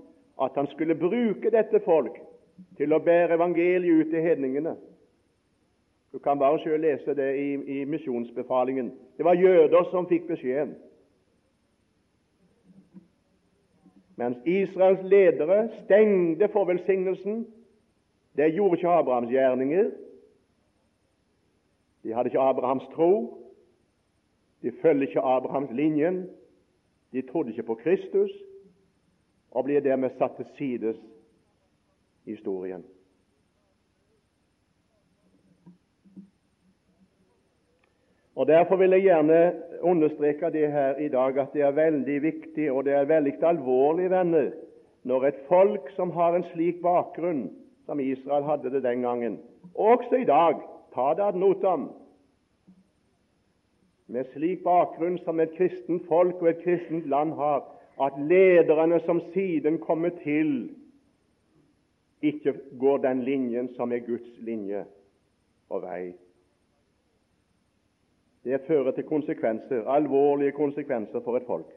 at 0.42 0.50
han 0.54 0.66
skulle 0.66 0.94
bruke 0.94 1.50
dette 1.50 1.80
folk 1.84 2.18
til 2.76 2.92
å 2.92 3.00
bære 3.00 3.36
evangeliet 3.36 4.06
ut 4.06 4.12
til 4.12 4.22
hedningene. 4.22 4.76
Du 6.12 6.18
kan 6.18 6.38
bare 6.38 6.58
selv 6.58 6.82
lese 6.82 7.14
det 7.14 7.30
i, 7.38 7.80
i 7.80 7.84
misjonsbefalingen. 7.84 8.92
Det 9.16 9.24
var 9.24 9.38
jøder 9.38 9.84
som 9.90 10.08
fikk 10.08 10.26
beskjeden. 10.28 10.74
Mens 14.20 14.36
Israels 14.44 15.00
ledere 15.02 15.68
stengte 15.84 16.48
for 16.52 16.64
velsignelsen. 16.64 17.46
Det 18.36 18.50
gjorde 18.54 18.76
ikke 18.76 18.88
Abrahams 18.88 19.30
gjerninger. 19.30 19.90
De 22.02 22.12
hadde 22.14 22.28
ikke 22.28 22.40
Abrahams 22.40 22.84
tro. 22.94 23.38
De 24.62 24.72
følger 24.82 25.08
ikke 25.08 25.20
Abrahams 25.20 25.70
linjen. 25.72 26.26
De 27.12 27.22
trodde 27.22 27.50
ikke 27.50 27.62
på 27.62 27.74
Kristus 27.74 28.30
og 29.50 29.64
blir 29.66 29.82
dermed 29.82 30.14
satt 30.18 30.36
til 30.38 30.46
sides 30.58 30.96
i 32.24 32.36
historien. 32.36 32.84
Og 38.40 38.46
Derfor 38.46 38.76
vil 38.76 38.90
jeg 38.90 39.02
gjerne 39.02 39.40
understreke 39.82 40.50
det 40.50 40.72
her 40.72 40.96
i 40.96 41.08
dag 41.08 41.38
at 41.38 41.52
det 41.52 41.62
er 41.62 41.76
veldig 41.76 42.22
viktig 42.22 42.70
og 42.72 42.84
det 42.84 42.94
er 42.94 43.04
veldig 43.04 43.34
alvorlig, 43.42 44.10
venner, 44.10 44.52
når 45.04 45.24
et 45.26 45.40
folk 45.48 45.90
som 45.96 46.10
har 46.10 46.36
en 46.36 46.46
slik 46.52 46.80
bakgrunn 46.82 47.50
som 47.86 48.00
Israel 48.00 48.44
hadde 48.44 48.70
det 48.70 48.82
den 48.84 49.02
gangen, 49.02 49.40
og 49.74 49.98
også 49.98 50.22
i 50.22 50.24
dag, 50.24 50.60
ta 50.94 51.12
det 51.16 51.24
ad 51.26 51.38
notam, 51.40 51.90
med 54.10 54.26
slik 54.32 54.64
bakgrunn 54.64 55.18
som 55.22 55.40
et 55.40 55.52
kristent 55.54 56.06
folk 56.08 56.42
og 56.42 56.48
et 56.50 56.62
kristent 56.64 57.06
land 57.08 57.36
har, 57.38 57.62
at 58.02 58.16
lederne 58.18 58.98
som 59.06 59.20
siden 59.34 59.78
kommer 59.78 60.10
til, 60.22 60.70
ikke 62.22 62.54
går 62.80 62.98
den 63.04 63.22
linjen 63.22 63.68
som 63.76 63.92
er 63.92 64.02
Guds 64.04 64.32
linje 64.40 64.84
og 65.70 65.82
vei. 65.82 66.12
Det 68.44 68.60
fører 68.66 68.90
til 68.96 69.04
konsekvenser, 69.04 69.86
alvorlige 69.88 70.52
konsekvenser 70.52 71.20
for 71.20 71.36
et 71.36 71.46
folk. 71.46 71.68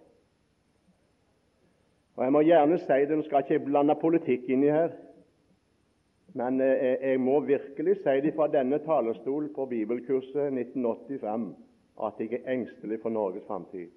Og 2.15 2.23
Jeg 2.23 2.33
må 2.33 2.41
gjerne 2.41 2.77
si 2.79 2.99
det, 3.07 3.17
nå 3.17 3.25
skal 3.27 3.43
ikke 3.43 3.65
blande 3.65 3.95
politikk 4.01 4.49
inni 4.49 4.71
her, 4.71 4.89
men 6.33 6.61
eh, 6.61 6.97
jeg 7.01 7.19
må 7.19 7.39
virkelig 7.45 7.99
si 8.01 8.15
det 8.25 8.33
fra 8.35 8.47
denne 8.49 8.79
talerstol 8.81 9.51
på 9.55 9.65
bibelkurset 9.69 10.49
1985 10.49 11.53
at 12.01 12.19
jeg 12.19 12.33
er 12.33 12.53
engstelig 12.53 12.99
for 13.01 13.09
Norges 13.09 13.45
framtid. 13.47 13.89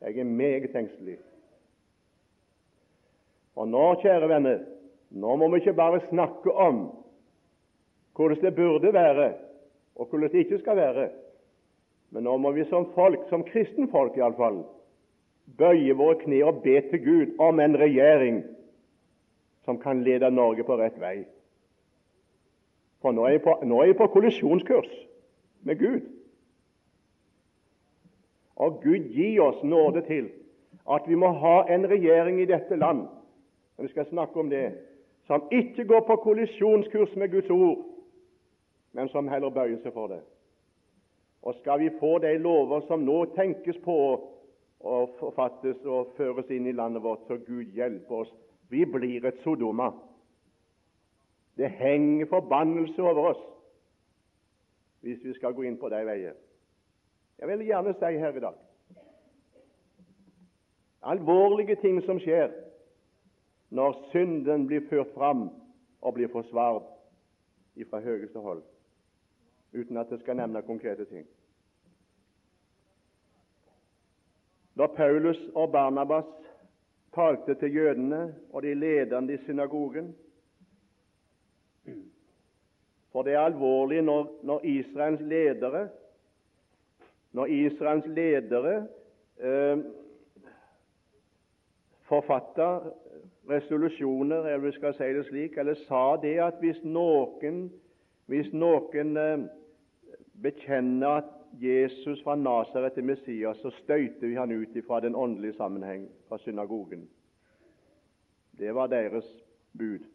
Jeg 0.00 0.18
er 0.18 0.24
meget 0.24 0.76
engstelig. 0.76 1.18
Og 3.56 3.68
nå, 3.68 3.94
kjære 4.02 4.28
venner, 4.28 4.62
nå 5.10 5.36
må 5.36 5.48
vi 5.48 5.62
ikke 5.62 5.76
bare 5.78 6.00
snakke 6.08 6.52
om 6.52 6.86
hvordan 8.16 8.40
det 8.42 8.54
burde 8.54 8.92
være, 8.92 9.32
og 9.96 10.06
hvordan 10.06 10.30
det 10.32 10.38
ikke 10.38 10.58
skal 10.58 10.76
være, 10.76 11.08
men 12.10 12.22
nå 12.22 12.36
må 12.36 12.50
vi 12.54 12.64
som 12.70 12.86
folk, 12.94 13.28
som 13.28 13.44
kristenfolk 13.44 14.16
iallfall, 14.16 14.62
bøye 15.58 15.94
våre 15.98 16.18
kne 16.22 16.42
og 16.46 16.62
be 16.62 16.80
til 16.90 17.00
Gud 17.04 17.38
om 17.42 17.60
en 17.60 17.78
regjering 17.78 18.44
som 19.64 19.78
kan 19.80 20.02
lede 20.02 20.30
Norge 20.30 20.64
på 20.64 20.76
rett 20.78 20.98
vei. 21.00 21.24
For 23.02 23.12
nå 23.12 23.26
er 23.26 23.36
jeg 23.36 23.42
på, 23.44 23.56
nå 23.64 23.80
er 23.82 23.90
jeg 23.90 23.98
på 23.98 24.06
kollisjonskurs 24.14 24.90
med 25.62 25.78
Gud. 25.78 26.00
Og 28.56 28.80
Gud 28.82 29.10
gi 29.14 29.38
oss 29.38 29.62
nåde 29.62 30.02
til 30.06 30.30
at 30.90 31.08
vi 31.08 31.14
må 31.14 31.32
ha 31.40 31.64
en 31.74 31.86
regjering 31.90 32.40
i 32.42 32.48
dette 32.50 32.76
land 32.76 33.06
og 33.76 33.84
vi 33.84 33.88
skal 33.88 34.06
snakke 34.06 34.40
om 34.40 34.50
det 34.50 34.78
som 35.26 35.42
ikke 35.52 35.84
går 35.84 36.00
på 36.06 36.16
kollisjonskurs 36.16 37.16
med 37.16 37.28
Guds 37.30 37.50
ord, 37.50 37.84
men 38.92 39.08
som 39.08 39.28
heller 39.28 39.50
bøyer 39.50 39.80
seg 39.82 39.92
for 39.92 40.06
det. 40.12 40.20
Og 41.42 41.54
skal 41.54 41.80
vi 41.80 41.90
få 42.00 42.18
de 42.18 42.36
lover 42.38 42.84
som 42.88 43.04
nå 43.04 43.24
tenkes 43.36 43.78
på 43.84 43.96
og 44.84 45.14
forfattes 45.18 45.80
og 45.84 46.12
føres 46.16 46.50
inn 46.52 46.68
i 46.68 46.76
landet 46.76 47.02
vårt, 47.02 47.24
så 47.26 47.38
Gud 47.46 47.72
hjelpe 47.72 48.14
oss. 48.14 48.32
Vi 48.68 48.84
blir 48.84 49.24
et 49.24 49.40
Sodoma. 49.44 49.90
Det 51.56 51.70
henger 51.70 52.28
forbannelse 52.28 53.02
over 53.02 53.30
oss 53.32 53.42
hvis 55.04 55.24
vi 55.24 55.34
skal 55.36 55.52
gå 55.52 55.66
inn 55.68 55.76
på 55.76 55.88
de 55.92 56.00
veier. 56.06 56.36
Jeg 57.44 57.58
vil 57.58 57.66
gjerne 57.66 57.92
si 57.92 58.16
her 58.18 58.36
i 58.36 58.40
dag 58.40 58.54
alvorlige 61.04 61.76
ting 61.76 61.98
som 62.06 62.16
skjer 62.20 62.52
når 63.74 63.98
synden 64.12 64.66
blir 64.68 64.86
ført 64.88 65.10
fram 65.12 65.48
og 66.00 66.14
blir 66.16 66.30
forsvart 66.32 66.86
fra 67.90 68.00
høyeste 68.00 68.38
hold, 68.40 68.62
uten 69.74 69.96
at 69.98 70.10
jeg 70.10 70.22
skal 70.22 70.38
nevne 70.38 70.62
konkrete 70.62 71.04
ting. 71.10 71.26
Da 74.78 74.86
Paulus 74.86 75.40
og 75.54 75.72
Barnabas 75.72 76.30
talte 77.14 77.54
til 77.58 77.74
jødene 77.74 78.22
og 78.52 78.62
de 78.62 78.74
ledende 78.74 79.34
i 79.34 79.42
synagogen 79.44 80.14
For 83.12 83.22
det 83.22 83.34
er 83.34 83.44
alvorlig 83.44 84.00
når, 84.02 84.30
når 84.42 84.64
Israels 84.66 85.20
ledere 85.20 85.88
når 87.34 87.46
Israels 87.46 88.06
ledere 88.06 88.74
eh, 89.38 89.78
forfatta 92.08 92.68
resolusjoner, 93.50 94.36
eller 94.36 94.66
vi 94.66 94.72
skal 94.72 94.94
si 94.94 95.10
det 95.16 95.26
slik, 95.26 95.58
eller 95.58 95.74
sa 95.88 96.16
det 96.22 96.36
at 96.40 96.60
hvis 96.62 96.78
noen, 96.84 97.66
hvis 98.30 98.52
noen 98.54 99.16
eh, 99.18 99.46
bekjenner 100.42 101.20
at 101.22 101.32
Jesus 101.60 102.22
fra 102.22 102.34
Nasaret 102.38 102.98
er 102.98 103.06
Messias, 103.06 103.58
så 103.62 103.70
støyter 103.82 104.26
vi 104.26 104.34
han 104.34 104.52
ut 104.52 104.78
fra 104.86 105.00
den 105.00 105.14
åndelige 105.14 105.58
sammenheng, 105.58 106.08
fra 106.28 106.38
synagogen. 106.38 107.08
Det 108.58 108.74
var 108.74 108.86
deres 108.86 109.26
bud. 109.78 110.06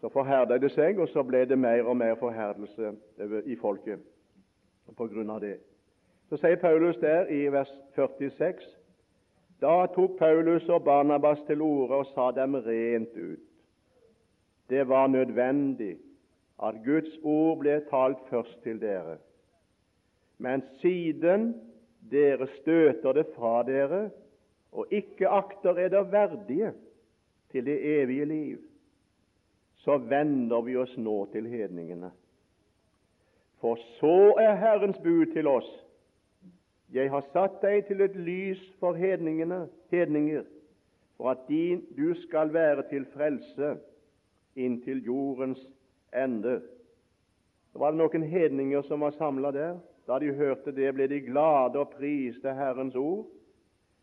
Så 0.00 0.08
forherda 0.08 0.58
det 0.58 0.70
seg, 0.72 0.98
og 0.98 1.08
så 1.08 1.22
ble 1.26 1.44
det 1.46 1.58
mer 1.58 1.86
og 1.86 1.96
mer 1.96 2.14
forherdelse 2.18 2.92
i 3.46 3.56
folket 3.56 4.02
på 4.96 5.06
grunn 5.06 5.30
av 5.30 5.40
det. 5.42 5.58
Så 6.28 6.36
sier 6.36 6.56
Paulus 6.60 6.96
der 7.00 7.26
i 7.32 7.46
vers 7.52 7.70
46 7.94 8.78
da 9.60 9.86
tok 9.90 10.18
Paulus 10.18 10.68
og 10.68 10.84
Barnabas 10.84 11.40
til 11.46 11.62
orde 11.62 11.94
og 11.94 12.06
sa 12.12 12.30
dem 12.30 12.54
rent 12.54 13.16
ut. 13.16 13.46
Det 14.70 14.88
var 14.88 15.06
nødvendig 15.06 15.96
at 16.62 16.74
Guds 16.84 17.18
ord 17.24 17.58
ble 17.58 17.80
talt 17.90 18.22
først 18.30 18.62
til 18.62 18.80
dere. 18.80 19.16
Men 20.38 20.62
siden 20.80 21.54
dere 22.10 22.46
støter 22.60 23.12
det 23.12 23.26
fra 23.34 23.62
dere 23.66 24.10
og 24.72 24.86
ikke 24.90 25.28
akter 25.28 25.78
eder 25.86 26.02
verdige 26.02 26.72
til 27.50 27.66
det 27.66 28.02
evige 28.02 28.24
liv, 28.24 28.58
så 29.74 29.96
vender 29.96 30.60
vi 30.60 30.76
oss 30.76 30.96
nå 30.98 31.24
til 31.32 31.48
hedningene. 31.48 32.10
For 33.60 33.78
så 33.98 34.34
er 34.38 34.54
Herrens 34.54 34.98
bud 35.02 35.26
til 35.32 35.46
oss 35.46 35.70
jeg 36.92 37.10
har 37.10 37.24
satt 37.32 37.60
deg 37.62 37.84
til 37.86 38.00
et 38.00 38.16
lys 38.16 38.60
for 38.80 38.96
hedninger, 38.96 40.44
for 41.16 41.30
at 41.30 41.44
din, 41.48 41.82
du 41.96 42.14
skal 42.22 42.52
være 42.52 42.82
til 42.88 43.04
frelse 43.12 43.76
inntil 44.56 45.04
jordens 45.04 45.60
ende. 46.16 46.60
Så 47.72 47.78
var 47.78 47.92
det 47.92 48.00
noen 48.00 48.22
hedninger 48.22 48.82
som 48.88 49.04
var 49.04 49.16
samla 49.18 49.52
der. 49.52 49.78
Da 50.08 50.18
de 50.18 50.32
hørte 50.32 50.72
det, 50.72 50.94
ble 50.96 51.08
de 51.10 51.20
glade 51.20 51.76
og 51.78 51.92
priste 51.98 52.54
Herrens 52.56 52.96
ord. 52.96 53.26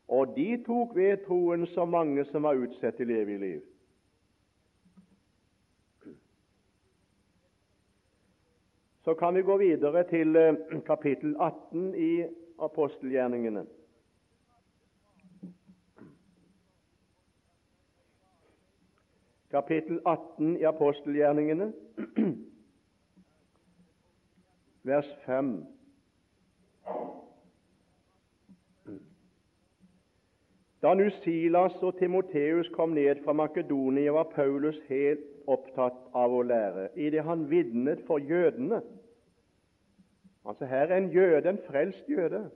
Og 0.08 0.36
de 0.36 0.52
tok 0.68 0.94
ved 0.96 1.24
troen 1.26 1.66
så 1.74 1.86
mange 1.86 2.26
som 2.30 2.46
var 2.46 2.62
utsett 2.62 3.00
til 3.02 3.10
evig 3.10 3.40
liv. 3.42 3.64
Så 9.06 9.14
kan 9.14 9.36
vi 9.36 9.42
gå 9.42 9.58
videre 9.58 10.04
til 10.10 10.36
eh, 10.36 10.56
kapittel 10.86 11.36
18 11.40 11.96
i 11.96 12.12
apostelgjerningene. 12.60 13.66
Kapittel 19.52 20.02
18 20.06 20.58
i 20.58 20.64
apostelgjerningene, 20.64 21.74
vers 24.84 25.06
5. 25.26 25.66
Da 30.82 30.94
nu 30.94 31.10
Silas 31.24 31.78
og 31.82 31.96
Timoteus 31.98 32.68
kom 32.74 32.90
ned 32.94 33.24
fra 33.24 33.34
Makedonia, 33.34 34.12
var 34.12 34.28
Paulus 34.36 34.76
helt 34.90 35.24
opptatt 35.48 35.98
av 36.14 36.34
å 36.36 36.44
lære, 36.46 36.90
idet 36.96 37.24
han 37.26 37.48
vitnet 37.50 38.04
for 38.06 38.20
jødene 38.20 38.82
Altså 40.48 40.66
Her 40.66 40.78
er 40.78 40.98
en 40.98 41.12
jøde, 41.12 41.50
en 41.50 41.60
frelst 41.68 42.10
jøde, 42.10 42.50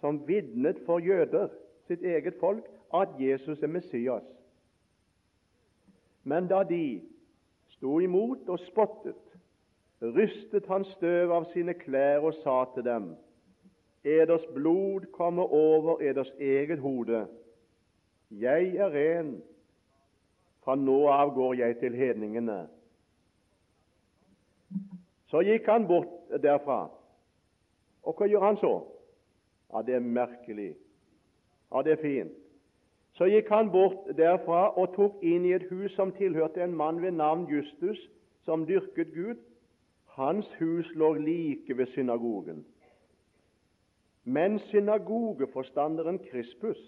som 0.00 0.28
vitnet 0.28 0.76
for 0.86 0.98
jøder, 0.98 1.48
sitt 1.86 2.02
eget 2.02 2.34
folk, 2.40 2.64
at 2.94 3.08
Jesus 3.18 3.62
er 3.62 3.66
Messias. 3.66 4.22
Men 6.24 6.48
da 6.48 6.62
de 6.68 7.02
sto 7.68 7.98
imot 7.98 8.48
og 8.48 8.58
spottet, 8.58 9.20
rystet 10.02 10.66
han 10.66 10.84
støv 10.84 11.32
av 11.32 11.48
sine 11.52 11.74
klær 11.74 12.24
og 12.24 12.34
sa 12.42 12.64
til 12.74 12.84
dem:" 12.84 13.14
Eders 14.04 14.44
blod 14.54 15.06
kommer 15.12 15.42
over 15.42 16.00
eders 16.00 16.32
eget 16.40 16.78
hode. 16.78 17.26
Jeg 18.30 18.76
er 18.76 18.90
ren. 18.92 19.42
Fra 20.64 20.74
nå 20.74 21.06
av 21.08 21.34
går 21.34 21.54
jeg 21.54 21.78
til 21.78 21.96
hedningene. 21.96 22.68
Så 25.34 25.40
gikk 25.42 25.66
han 25.66 25.86
bort 25.86 26.28
derfra. 26.42 26.84
Og 28.06 28.14
hva 28.14 28.26
gjør 28.30 28.44
han 28.44 28.56
så? 28.60 28.74
Ja, 29.72 29.80
Det 29.82 29.94
er 29.94 30.00
merkelig. 30.00 30.76
Ja, 31.72 31.82
det 31.82 31.92
er 31.92 32.02
fint. 32.02 32.36
Så 33.18 33.26
gikk 33.26 33.48
han 33.48 33.70
bort 33.70 34.06
derfra 34.16 34.68
og 34.78 34.94
tok 34.94 35.16
inn 35.22 35.44
i 35.44 35.56
et 35.56 35.66
hus 35.70 35.90
som 35.96 36.12
tilhørte 36.12 36.62
en 36.62 36.76
mann 36.76 37.02
ved 37.02 37.10
navn 37.18 37.48
Justus, 37.50 37.98
som 38.44 38.66
dyrket 38.66 39.10
Gud. 39.14 39.42
Hans 40.06 40.46
hus 40.60 40.86
lå 40.94 41.12
like 41.14 41.78
ved 41.78 41.86
synagogen. 41.86 42.64
Men 44.24 44.58
synagogeforstanderen 44.58 46.18
Krispus 46.30 46.78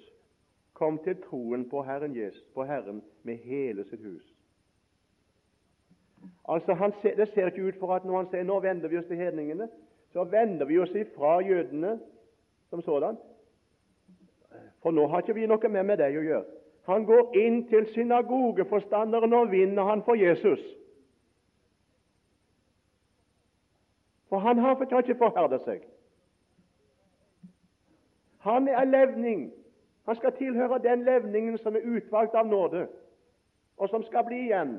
kom 0.72 1.02
til 1.02 1.18
troen 1.22 1.68
på 1.70 1.82
Herren, 1.82 2.16
Jesus, 2.16 2.46
på 2.54 2.62
Herren 2.64 3.02
med 3.22 3.36
hele 3.36 3.84
sitt 3.90 4.06
hus. 4.06 4.35
Altså, 6.48 6.92
ser, 7.02 7.16
Det 7.16 7.28
ser 7.28 7.46
ikke 7.46 7.64
ut 7.64 7.78
for 7.80 7.94
at 7.94 8.04
når 8.04 8.16
han 8.16 8.28
sier 8.30 8.44
nå 8.44 8.60
vender 8.60 8.88
vi 8.88 8.98
oss 8.98 9.06
til 9.06 9.16
hedningene, 9.16 9.68
så 10.12 10.24
vender 10.24 10.66
vi 10.66 10.78
oss 10.78 10.94
ifra 10.94 11.40
jødene 11.42 11.98
som 12.70 12.82
sådan. 12.82 13.16
For 14.82 14.90
nå 14.90 15.06
har 15.06 15.18
ikke 15.18 15.34
vi 15.34 15.46
noe 15.46 15.68
mer 15.68 15.82
med 15.82 15.98
deg 15.98 16.16
å 16.16 16.22
gjøre. 16.22 16.44
Han 16.86 17.04
går 17.04 17.34
inn 17.34 17.64
til 17.66 17.88
synagogeforstanderen 17.94 19.32
og 19.34 19.50
vinner 19.50 19.82
han 19.82 20.04
for 20.06 20.14
Jesus. 20.14 20.62
For 24.28 24.38
han 24.38 24.58
har 24.58 24.78
ikke 24.78 25.18
forherdet 25.18 25.62
seg. 25.66 25.82
Han 28.46 28.68
er 28.68 28.84
levning. 28.84 29.48
Han 30.06 30.16
skal 30.16 30.36
tilhøre 30.38 30.78
den 30.78 31.02
levningen 31.02 31.58
som 31.58 31.74
er 31.74 31.86
utvalgt 31.86 32.34
av 32.34 32.46
nåde, 32.46 32.86
og 33.76 33.88
som 33.90 34.04
skal 34.06 34.24
bli 34.26 34.44
igjen 34.46 34.78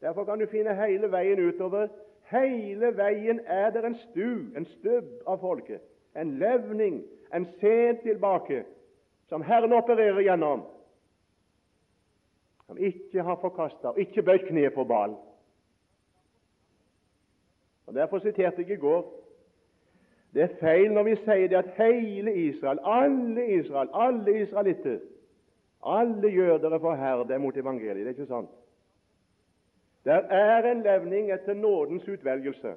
Derfor 0.00 0.24
kan 0.24 0.38
du 0.38 0.46
finne 0.46 0.74
hele 0.86 1.12
veien 1.12 1.48
utover. 1.48 1.88
Hele 2.30 2.96
veien 2.96 3.40
er 3.46 3.70
det 3.70 3.84
en 3.84 3.96
stu, 3.96 4.56
en 4.56 4.66
stubb 4.66 5.06
av 5.26 5.40
folket, 5.40 5.80
en 6.16 6.34
levning, 6.38 7.00
en 7.34 7.46
sed 7.60 8.02
tilbake, 8.02 8.64
som 9.28 9.42
Herren 9.42 9.72
opererer 9.72 10.20
gjennom, 10.20 10.66
som 12.66 12.78
ikke 12.78 13.24
har 13.24 13.40
forkasta 13.40 13.94
ikke 13.96 14.22
bøyd 14.22 14.44
kneet 14.50 14.76
på 14.76 14.84
ball. 14.84 15.16
Og 17.88 17.94
Derfor 17.94 18.18
siterte 18.18 18.62
jeg 18.62 18.76
i 18.76 18.80
går 18.80 19.06
det 20.34 20.42
er 20.42 20.56
feil 20.60 20.92
når 20.92 21.06
vi 21.06 21.14
sier 21.24 21.48
det 21.48 21.56
at 21.56 21.70
hele 21.78 22.34
Israel, 22.34 22.78
alle 22.84 23.46
Israel, 23.56 23.88
alle 23.94 24.42
israelitter, 24.42 24.98
alle 25.86 26.28
jøder 26.28 26.70
er 26.70 27.38
mot 27.38 27.56
evangeliet. 27.56 27.96
Det 27.96 28.04
er 28.06 28.08
ikke 28.08 28.26
sant. 28.26 28.50
Der 30.04 30.20
er 30.20 30.72
en 30.72 30.82
levning 30.82 31.32
etter 31.32 31.54
nådens 31.54 32.08
utvelgelse. 32.08 32.74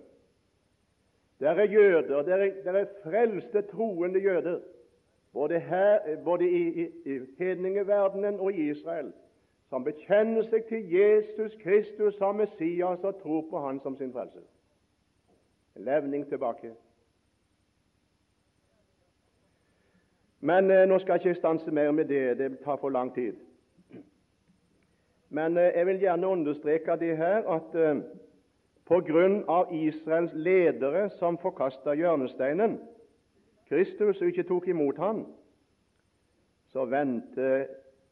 Der 1.39 1.49
er 1.49 1.63
jøder, 1.63 2.21
der 2.21 2.35
er, 2.35 2.51
der 2.63 2.71
er 2.71 2.85
frelste, 3.03 3.61
troende 3.61 4.19
jøder, 4.19 4.59
både, 5.33 5.59
her, 5.59 5.99
både 6.23 6.49
i, 6.49 6.83
i, 6.83 6.87
i 7.05 7.19
hedningeverdenen 7.39 8.39
og 8.39 8.53
i 8.53 8.69
Israel, 8.69 9.13
som 9.69 9.83
bekjenner 9.83 10.43
seg 10.43 10.65
til 10.69 10.91
Jesus 10.91 11.55
Kristus 11.63 12.15
som 12.19 12.35
Messias 12.35 13.03
og 13.03 13.21
tror 13.21 13.45
på 13.49 13.59
Han 13.59 13.79
som 13.79 13.97
sin 13.97 14.13
frelse. 14.13 14.39
En 15.75 15.85
levning 15.85 16.27
tilbake. 16.27 16.73
Men 20.39 20.71
eh, 20.71 20.87
nå 20.89 20.99
skal 20.99 21.13
jeg 21.13 21.25
ikke 21.25 21.39
stanse 21.39 21.71
mer 21.71 21.91
med 21.91 22.05
det, 22.05 22.37
det 22.37 22.59
tar 22.59 22.75
for 22.75 22.89
lang 22.89 23.13
tid. 23.15 23.33
Men 25.31 25.57
eh, 25.57 25.71
jeg 25.75 25.85
vil 25.87 25.99
gjerne 25.99 26.27
understreke 26.27 26.95
det 26.99 27.17
her 27.17 27.47
at 27.47 27.75
eh, 27.75 28.01
av 29.47 29.69
Israels 29.71 30.33
ledere 30.33 31.09
som 31.09 31.37
forkasta 31.39 31.93
hjørnesteinen, 31.95 32.79
Kristus, 33.69 34.19
og 34.21 34.27
ikke 34.27 34.43
tok 34.43 34.67
imot 34.67 34.97
ham, 34.97 35.21
så 36.67 36.83
vendte 36.85 37.67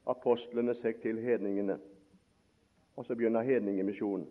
apostlene 0.08 0.76
seg 0.80 1.02
til 1.04 1.20
hedningene. 1.20 1.76
Og 2.96 3.06
så 3.06 3.16
begynner 3.16 3.44
hedningemisjonen. 3.44 4.28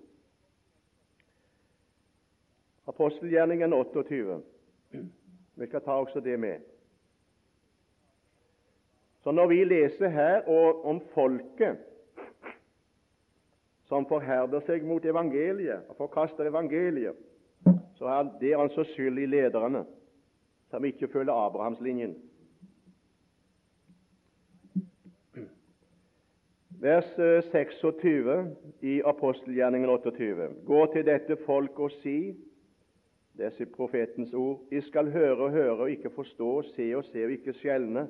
Apostelgjerningen 2.89 3.73
28. 3.73 4.41
Vi 5.61 5.67
skal 5.67 5.85
ta 5.85 6.01
også 6.01 6.21
det 6.25 6.39
med. 6.41 6.65
Så 9.21 9.31
når 9.31 9.47
vi 9.47 9.65
leser 9.65 10.09
her 10.09 10.49
om 10.89 11.01
folket 11.13 11.85
som 13.89 14.07
forherder 14.09 14.63
seg 14.67 14.85
mot 14.87 15.05
evangeliet 15.05 15.89
og 15.89 15.97
forkaster 15.97 16.51
evangeliet, 16.51 17.17
så 17.99 18.11
er 18.13 18.33
det 18.41 18.55
altså 18.57 18.85
skyld 18.93 19.19
i 19.19 19.27
lederne 19.27 19.85
som 20.71 20.85
ikke 20.85 21.09
følger 21.09 21.33
Abrahamslinjen. 21.33 22.17
Vers 26.81 27.09
26 27.51 28.33
eh, 28.33 28.45
i 28.81 29.01
apostelgjerningen 29.05 29.89
28. 29.91 30.49
Gå 30.67 30.85
til 30.93 31.07
dette 31.07 31.37
folk 31.47 31.79
og 31.79 31.91
si 32.03 32.37
er 33.39 33.67
profetens 33.75 34.35
ord. 34.35 34.61
De 34.71 34.83
skal 34.83 35.11
høre 35.11 35.37
og 35.37 35.51
høre 35.51 35.77
og 35.79 35.91
ikke 35.91 36.11
forstå, 36.11 36.63
se 36.63 36.97
og 36.97 37.05
se 37.05 37.25
og 37.25 37.33
ikke 37.33 37.53
skjelne. 37.53 38.09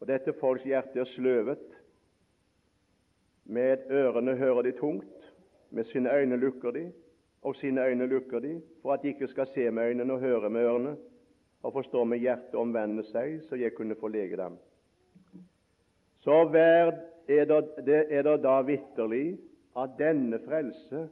Og 0.00 0.08
dette 0.08 0.32
folks 0.40 0.64
hjerte 0.64 1.00
er 1.00 1.04
sløvet. 1.04 1.64
Med 3.48 3.90
ørene 3.90 4.36
hører 4.36 4.62
de 4.62 4.72
tungt, 4.76 5.28
med 5.70 5.84
sine 5.88 6.12
øyne 6.12 6.36
lukker 6.36 6.70
de, 6.70 6.92
og 7.42 7.56
sine 7.56 7.84
øyne 7.84 8.06
lukker 8.06 8.38
de, 8.38 8.60
for 8.82 8.92
at 8.92 9.02
de 9.02 9.08
ikke 9.08 9.28
skal 9.28 9.46
se 9.54 9.70
med 9.70 9.82
øynene 9.88 10.12
og 10.12 10.20
høre 10.20 10.50
med 10.50 10.60
ørene, 10.60 10.96
og 11.62 11.72
forstå 11.72 12.04
med 12.04 12.18
hjertet 12.18 12.54
omvende 12.54 13.04
seg, 13.08 13.40
så 13.48 13.56
jeg 13.56 13.74
kunne 13.74 13.96
få 13.96 14.08
lege 14.12 14.36
dem. 14.36 14.58
Så 16.20 16.44
verd 16.52 16.98
er 17.28 17.44
det, 17.86 18.42
da 18.44 18.60
vitterlig 18.66 19.38
at 19.76 19.96
denne 19.98 20.40
frelse 20.44 21.08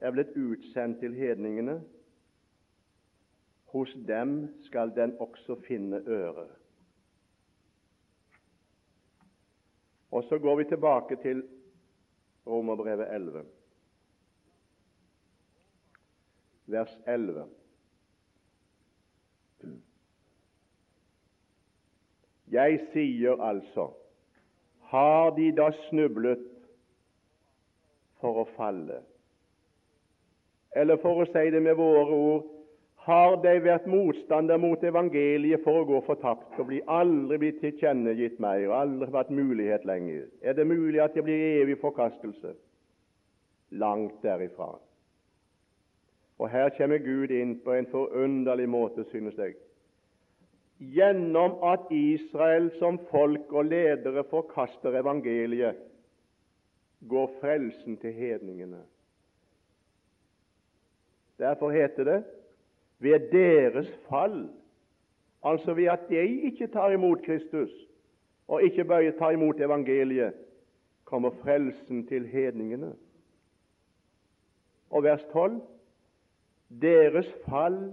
er 0.00 0.14
blitt 0.14 0.32
utsendt 0.36 1.00
til 1.00 1.14
hedningene. 1.14 1.80
Hos 3.74 3.92
dem 4.08 4.48
skal 4.64 4.92
den 4.96 5.12
også 5.20 5.60
finne 5.66 6.00
øre. 6.06 6.48
Og 10.10 10.24
så 10.24 10.38
går 10.38 10.56
vi 10.56 10.64
tilbake 10.64 11.16
til 11.22 11.42
Romerbrevet 12.46 13.14
11, 13.14 13.44
vers 16.66 16.98
11. 17.06 17.44
Jeg 22.50 22.80
sier 22.92 23.42
altså, 23.42 23.90
har 24.90 25.30
de 25.30 25.52
da 25.54 25.68
snublet 25.86 26.42
for 28.18 28.42
å 28.42 28.48
falle? 28.56 29.04
Eller 30.74 30.98
for 31.02 31.22
å 31.22 31.28
si 31.30 31.44
det 31.54 31.62
med 31.62 31.78
våre 31.78 32.16
ord, 32.16 32.48
har 33.06 33.38
de 33.40 33.52
vært 33.64 33.86
motstander 33.88 34.60
mot 34.60 34.82
evangeliet 34.84 35.62
for 35.64 35.80
å 35.80 35.86
gå 35.88 36.00
fortapt 36.04 36.58
og 36.60 36.68
bli 36.68 36.82
aldri 36.84 37.38
blitt 37.40 37.60
tilkjennegitt 37.62 38.36
meg 38.42 38.66
og 38.68 38.76
aldri 38.76 39.14
vært 39.14 39.32
mulighet 39.32 39.86
lenger? 39.88 40.26
Er 40.44 40.56
det 40.58 40.66
mulig 40.68 41.00
at 41.00 41.16
det 41.16 41.24
blir 41.24 41.62
evig 41.62 41.78
forkastelse? 41.80 42.52
Langt 43.80 44.20
derifra. 44.22 44.74
Og 46.40 46.48
her 46.52 46.72
kommer 46.76 47.00
Gud 47.00 47.32
inn 47.32 47.54
på 47.64 47.72
en 47.76 47.88
forunderlig 47.88 48.68
måte, 48.68 49.04
synes 49.12 49.36
jeg. 49.40 49.56
Gjennom 50.80 51.58
at 51.68 51.88
Israel 51.92 52.70
som 52.78 52.98
folk 53.10 53.52
og 53.52 53.68
ledere 53.68 54.24
forkaster 54.28 54.96
evangeliet, 55.00 55.76
går 57.08 57.32
frelsen 57.40 57.96
til 58.00 58.12
hedningene. 58.12 58.82
Derfor 61.40 61.72
heter 61.72 62.04
det 62.04 62.18
ved 63.00 63.30
deres 63.32 63.88
fall, 64.08 64.48
altså 65.42 65.74
ved 65.74 65.84
at 65.84 66.08
de 66.08 66.40
ikke 66.50 66.66
tar 66.66 66.90
imot 66.90 67.22
Kristus 67.22 67.70
og 68.48 68.62
ikke 68.62 68.84
bare 68.84 69.12
tar 69.18 69.30
imot 69.30 69.60
evangeliet, 69.60 70.34
kommer 71.04 71.30
frelsen 71.30 72.06
til 72.06 72.26
hedningene. 72.26 72.94
Og 74.90 75.02
vers 75.02 75.22
12 75.32 75.60
deres 76.82 77.26
fall 77.48 77.92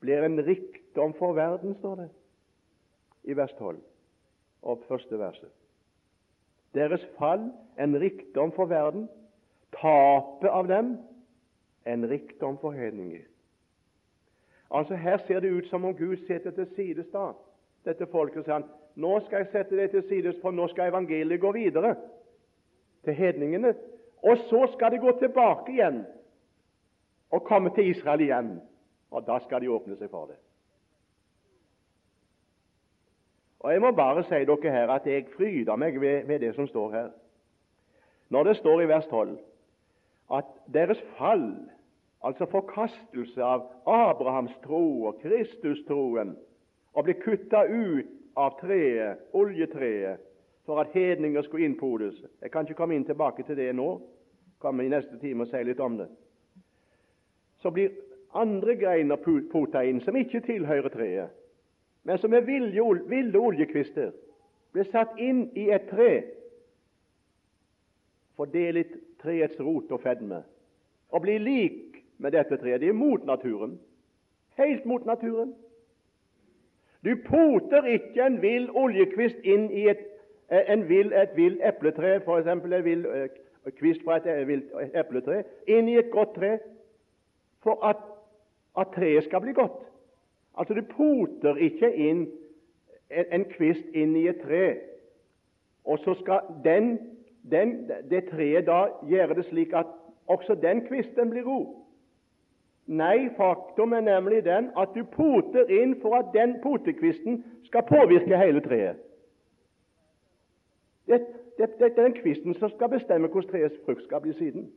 blir 0.00 0.24
en 0.24 0.46
rikdom 0.46 1.14
for 1.14 1.32
verden, 1.32 1.74
står 1.74 1.94
det 1.94 2.08
i 3.24 3.36
vers 3.36 3.52
12 3.58 3.80
og 4.62 4.82
første 4.88 5.18
verset. 5.18 5.50
Deres 6.74 7.04
fall 7.18 7.50
en 7.78 8.00
rikdom 8.00 8.52
for 8.52 8.66
verden, 8.66 9.08
tapet 9.72 10.48
av 10.48 10.68
dem 10.68 10.96
en 11.86 12.10
rikdom 12.10 12.58
for 12.60 12.72
hedninger. 12.72 13.24
Altså 14.70 14.94
Her 14.94 15.16
ser 15.26 15.40
det 15.40 15.50
ut 15.50 15.66
som 15.66 15.84
om 15.84 15.96
Gud 15.96 16.16
setter 16.26 16.50
til 16.50 16.66
sides 16.76 17.06
da, 17.12 17.32
dette 17.84 18.06
folket 18.06 18.42
og 18.42 18.44
sier 18.44 18.58
han, 18.58 18.66
nå 18.98 19.20
skal 19.24 19.44
jeg 19.44 19.52
sette 19.52 19.76
det 19.76 19.90
til 19.90 20.02
sides, 20.08 20.40
for 20.42 20.50
nå 20.50 20.66
skal 20.68 20.90
evangeliet 20.90 21.40
gå 21.40 21.52
videre 21.52 21.94
til 23.04 23.14
hedningene. 23.14 23.74
Og 24.22 24.36
så 24.50 24.66
skal 24.74 24.92
det 24.92 25.00
gå 25.00 25.12
tilbake 25.18 25.72
igjen 25.72 26.02
og 27.30 27.44
komme 27.44 27.70
til 27.74 27.90
Israel 27.90 28.20
igjen. 28.20 28.50
Og 29.10 29.24
da 29.26 29.38
skal 29.44 29.62
de 29.62 29.70
åpne 29.70 29.96
seg 29.96 30.10
for 30.10 30.26
det. 30.26 30.36
Og 33.60 33.72
Jeg 33.72 33.80
må 33.80 33.90
bare 33.92 34.22
si 34.24 34.44
dere 34.46 34.72
her 34.72 34.90
at 34.94 35.06
jeg 35.06 35.26
fryder 35.36 35.76
meg 35.76 36.00
ved, 36.00 36.26
ved 36.26 36.38
det 36.38 36.54
som 36.54 36.66
står 36.66 36.90
her. 36.90 37.08
Når 38.28 38.44
det 38.44 38.56
står 38.56 38.82
i 38.82 38.88
vers 38.88 39.06
12 39.06 39.38
at 40.34 40.44
deres 40.74 41.00
fall 41.16 41.70
altså 42.24 42.46
forkastelse 42.50 43.42
av 43.44 43.66
Abrahams 43.86 44.54
tro 44.64 45.06
og 45.10 45.20
Kristustroen, 45.22 46.36
og 46.92 47.04
bli 47.04 47.14
kutta 47.22 47.64
ut 47.68 48.14
av 48.38 48.58
treet, 48.60 49.18
oljetreet, 49.32 50.20
for 50.66 50.82
at 50.82 50.92
hedninger 50.92 51.42
skulle 51.42 51.64
innpodes. 51.64 52.18
Jeg 52.42 52.50
kan 52.50 52.66
ikke 52.66 52.76
komme 52.76 52.96
inn 52.98 53.06
tilbake 53.08 53.42
til 53.42 53.56
det 53.56 53.70
nå. 53.76 53.88
Komme 54.58 54.84
i 54.84 54.90
neste 54.92 55.16
time 55.22 55.46
og 55.46 55.48
si 55.48 55.62
litt 55.64 55.80
om 55.80 55.96
det. 55.96 56.08
Så 57.62 57.70
blir 57.70 57.94
andre 58.36 58.74
greiner 58.76 59.16
pota 59.52 59.80
inn 59.86 60.02
som 60.04 60.16
ikke 60.18 60.42
tilhører 60.44 60.92
treet, 60.92 61.30
men 62.04 62.18
som 62.18 62.34
er 62.34 62.44
ville 62.44 63.40
oljekvister, 63.40 64.12
blir 64.72 64.90
satt 64.92 65.16
inn 65.18 65.46
i 65.56 65.70
et 65.72 65.88
tre. 65.90 66.12
Fordel 68.36 68.78
litt 68.78 68.94
treets 69.22 69.58
rot 69.60 69.90
og 69.92 70.02
fedme, 70.04 70.42
og 71.10 71.24
blir 71.24 71.40
lik 71.42 71.87
med 72.18 72.32
dette 72.32 72.56
treet. 72.56 72.80
Det 72.80 72.88
er 72.88 72.92
mot 72.92 73.24
naturen. 73.26 73.78
Helt 74.58 74.86
mot 74.86 75.06
naturen. 75.06 75.54
Du 77.04 77.14
poter 77.26 77.84
ikke 77.84 78.26
en 78.26 78.42
vill 78.42 78.70
oljekvist 78.74 79.44
inn 79.44 79.70
i 79.70 79.86
et, 79.88 80.00
en 80.50 80.88
vill, 80.88 81.12
et 81.12 81.36
vill 81.36 81.60
epletre, 81.62 82.16
f.eks. 82.24 82.48
en 82.48 82.84
vill 82.84 83.06
eh, 83.06 83.28
kvist 83.78 84.02
fra 84.04 84.16
et 84.18 84.26
eh, 84.26 84.46
vilt 84.48 84.72
epletre, 84.94 85.44
inn 85.66 85.88
i 85.88 85.98
et 86.00 86.10
godt 86.10 86.34
tre 86.34 86.56
for 87.62 87.78
at, 87.86 88.02
at 88.78 88.90
treet 88.94 89.24
skal 89.24 89.44
bli 89.44 89.54
godt. 89.54 89.84
Altså, 90.58 90.74
du 90.74 90.82
poter 90.90 91.56
ikke 91.68 91.92
inn 91.94 92.26
en, 93.10 93.26
en 93.30 93.44
kvist 93.52 93.94
inn 93.94 94.16
i 94.18 94.26
et 94.28 94.40
tre, 94.42 94.64
og 95.84 96.02
så 96.02 96.16
skal 96.18 96.50
den, 96.64 96.96
den, 97.50 97.76
det 98.10 98.26
treet 98.32 98.66
da 98.66 98.88
gjøre 99.06 99.38
det 99.38 99.46
slik 99.52 99.72
at 99.72 99.86
også 100.26 100.58
den 100.58 100.82
kvisten 100.86 101.30
blir 101.30 101.46
god. 101.46 101.68
Nei, 102.88 103.28
faktum 103.36 103.92
er 103.92 104.00
nemlig 104.00 104.44
den 104.44 104.70
at 104.78 104.94
du 104.94 105.04
poter 105.04 105.68
inn 105.68 105.98
for 106.00 106.16
at 106.16 106.30
den 106.32 106.56
potekvisten 106.62 107.42
skal 107.68 107.84
påvirke 107.88 108.38
hele 108.40 108.62
treet. 108.64 108.96
Det, 111.06 111.20
det, 111.58 111.68
det, 111.78 111.86
er 111.90 112.02
den 112.02 112.14
kvisten 112.16 112.54
som 112.54 112.70
skal 112.72 112.88
bestemme 112.88 113.28
hvordan 113.28 113.50
treets 113.50 113.76
frukt 113.84 114.04
skal 114.04 114.20
bli 114.24 114.32
siden. 114.32 114.70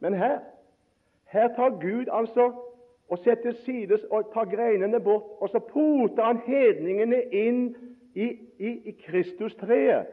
Men 0.00 0.14
her 0.14 0.38
her 1.28 1.48
tar 1.54 1.70
Gud 1.80 2.06
altså 2.12 2.52
og 3.08 3.18
setter 3.18 3.52
sides 3.52 4.04
og 4.10 4.30
tar 4.34 4.44
greinene 4.44 5.00
bort, 5.00 5.22
og 5.40 5.48
så 5.48 5.58
poter 5.58 6.24
han 6.24 6.40
hedningene 6.46 7.22
inn 7.32 7.76
i, 8.14 8.28
i, 8.58 8.70
i 8.84 8.96
Kristustreet. 9.06 10.06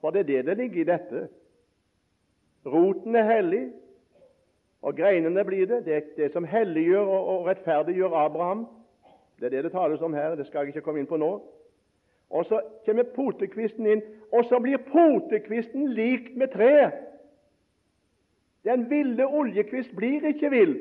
For 0.00 0.10
det 0.10 0.20
er 0.20 0.28
det 0.28 0.46
det 0.46 0.56
ligger 0.56 0.80
i 0.80 0.84
dette. 0.84 1.28
Roten 2.66 3.16
er 3.16 3.34
hellig, 3.34 3.72
og 4.82 4.96
greinene 4.96 5.44
blir 5.44 5.66
det. 5.66 5.84
Det, 5.84 6.02
det 6.16 6.32
som 6.32 6.44
helliggjør 6.44 7.06
og, 7.06 7.46
rettferdiggjør 7.46 8.14
Abraham, 8.24 8.66
Det 9.40 9.46
er 9.46 9.50
det 9.50 9.64
det 9.64 9.72
tales 9.72 10.00
om 10.00 10.14
her. 10.14 10.34
Det 10.34 10.46
skal 10.46 10.58
jeg 10.58 10.68
ikke 10.68 10.80
komme 10.80 11.00
inn 11.00 11.06
på 11.06 11.16
nå. 11.16 11.42
Og 12.30 12.44
Så 12.44 12.60
kommer 12.86 13.02
potekvisten 13.02 13.86
inn, 13.86 14.02
og 14.32 14.44
så 14.44 14.58
blir 14.58 14.76
potekvisten 14.76 15.88
lik 15.92 16.36
med 16.36 16.48
treet. 16.48 16.92
Den 18.64 18.90
ville 18.90 19.26
oljekvist 19.26 19.96
blir 19.96 20.26
ikke 20.26 20.50
vill. 20.50 20.76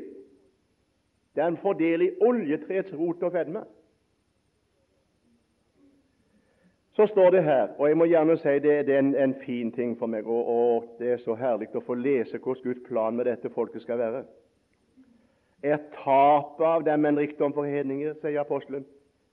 Den 1.35 1.57
får 1.57 1.73
del 1.73 2.01
i 2.01 2.11
oljetreets 2.21 2.93
rot 2.93 3.23
og 3.23 3.31
fedme. 3.31 3.63
Så 6.93 7.07
står 7.07 7.29
det 7.29 7.43
her, 7.43 7.67
og 7.77 7.87
jeg 7.87 7.97
må 7.97 8.05
gjerne 8.05 8.37
si 8.37 8.53
det, 8.59 8.85
det 8.87 8.95
er 8.95 8.99
en, 8.99 9.15
en, 9.15 9.35
fin 9.45 9.71
ting 9.71 9.93
for 9.99 10.11
meg, 10.11 10.27
og, 10.27 10.47
og, 10.47 10.95
det 10.99 11.13
er 11.13 11.21
så 11.23 11.35
herlig 11.39 11.69
å 11.75 11.83
få 11.85 11.95
lese 11.95 12.37
hvordan 12.37 12.63
Guds 12.65 12.81
plan 12.87 13.15
med 13.15 13.29
dette 13.31 13.49
folket 13.49 13.85
skal 13.85 13.99
være. 14.01 14.23
Er 15.63 15.77
tapet 16.01 16.65
av 16.67 16.83
dem 16.83 17.05
en 17.05 17.19
rikdom 17.21 17.53
for 17.55 17.63
hedninger, 17.63 18.17
sier 18.19 18.41
apostelen, 18.41 18.83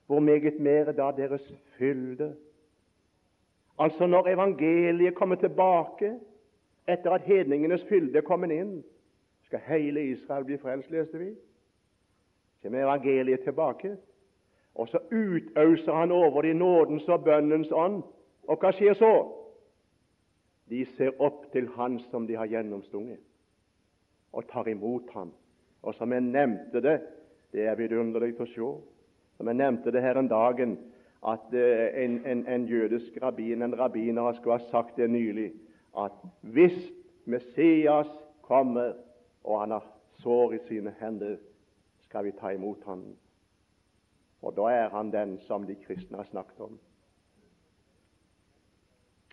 hvor 0.07 0.23
meget 0.23 0.59
mer 0.59 0.87
er 0.87 0.95
da 0.95 1.09
deres 1.17 1.43
fylde. 1.77 2.31
Altså 3.79 4.07
når 4.07 4.31
evangeliet 4.31 5.15
kommer 5.15 5.35
tilbake 5.35 6.13
etter 6.87 7.11
at 7.11 7.27
hedningenes 7.27 7.83
fylde 7.89 8.17
er 8.17 8.27
kommet 8.27 8.55
inn, 8.55 8.79
skal 9.49 9.59
hele 9.67 10.03
Israel 10.13 10.45
bli 10.47 10.57
frelst, 10.61 10.91
leste 10.91 11.19
vi. 11.19 11.33
Kommer 12.63 12.83
evangeliet 12.85 13.43
tilbake, 13.43 13.97
og 14.79 14.87
så 14.87 14.99
utauser 15.11 15.93
han 15.93 16.11
over 16.11 16.41
de 16.41 16.53
nådens 16.53 17.07
og 17.11 17.23
bønnens 17.23 17.71
ånd. 17.71 17.99
Og 18.47 18.61
hva 18.61 18.71
skjer 18.71 18.95
så? 18.95 19.11
De 20.71 20.85
ser 20.95 21.19
opp 21.19 21.49
til 21.51 21.67
Han 21.75 21.97
som 22.11 22.27
de 22.27 22.37
har 22.39 22.47
gjennomstunget, 22.47 23.19
og 24.31 24.47
tar 24.47 24.69
imot 24.71 25.11
ham. 25.13 25.33
Og 25.83 25.95
som 25.95 26.13
jeg 26.15 26.21
nevnte 26.21 26.81
det, 26.81 26.95
det 27.51 27.67
er 27.67 27.75
vidunderlig 27.75 28.37
å 28.39 28.47
se. 28.47 28.71
Som 29.37 29.51
jeg 29.51 29.59
nevnte 29.59 29.91
det 29.91 30.05
her 30.05 30.19
en 30.19 30.31
dagen, 30.31 30.77
at 31.27 31.53
eh, 31.53 32.03
en, 32.03 32.19
en, 32.25 32.47
en 32.47 32.67
jødisk 32.67 33.19
rabbin, 33.21 33.61
en 33.61 33.79
rabbiner, 33.79 34.33
skulle 34.33 34.61
ha 34.61 34.71
sagt 34.71 34.95
det 34.97 35.09
nylig, 35.09 35.51
at 35.97 36.15
hvis 36.41 36.77
Messias 37.25 38.07
kommer, 38.41 38.93
og 39.43 39.59
han 39.59 39.75
har 39.75 39.87
sår 40.23 40.53
i 40.53 40.67
sine 40.67 40.95
hender, 40.99 41.35
skal 42.07 42.25
vi 42.25 42.31
ta 42.39 42.53
imot 42.55 42.85
ham. 42.87 43.03
Og 44.41 44.55
da 44.55 44.69
er 44.71 44.89
han 44.89 45.11
den 45.11 45.37
som 45.47 45.65
de 45.67 45.75
kristne 45.75 46.17
har 46.17 46.27
snakket 46.31 46.59
om. 46.59 46.79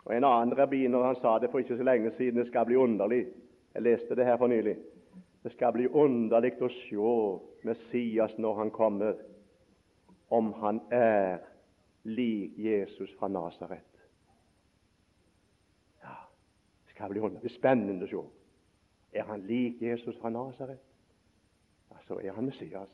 Og 0.05 0.15
En 0.15 0.23
annen 0.23 0.57
rabbiner 0.57 1.03
han 1.03 1.15
sa 1.15 1.39
det 1.39 1.49
for 1.51 1.59
ikke 1.59 1.77
så 1.77 1.83
lenge 1.83 2.11
siden. 2.17 2.39
Det 2.39 2.47
skal 2.47 2.65
bli 2.65 2.75
underlig. 2.75 3.25
Jeg 3.73 3.81
leste 3.81 4.15
det 4.15 4.25
her 4.25 4.37
for 4.37 4.47
nylig. 4.47 4.77
Det 5.43 5.51
skal 5.51 5.73
bli 5.73 5.87
underlig 5.87 6.53
å 6.61 6.69
se 6.71 7.67
Messias 7.67 8.37
når 8.37 8.55
han 8.55 8.71
kommer, 8.71 9.19
om 10.29 10.53
han 10.61 10.79
er 10.91 11.43
lik 12.03 12.57
Jesus 12.57 13.11
fra 13.19 13.27
Nasaret. 13.27 13.83
Ja, 16.03 16.15
det 16.85 16.95
skal 16.95 17.09
bli 17.11 17.19
underlig. 17.19 17.51
spennende 17.51 18.05
å 18.05 18.09
se. 18.09 18.23
Er 19.19 19.23
han 19.23 19.43
lik 19.47 19.81
Jesus 19.81 20.17
fra 20.19 20.29
Nasaret? 20.29 20.79
Ja, 21.91 21.97
så 22.07 22.19
er 22.19 22.31
han 22.31 22.45
Messias. 22.45 22.89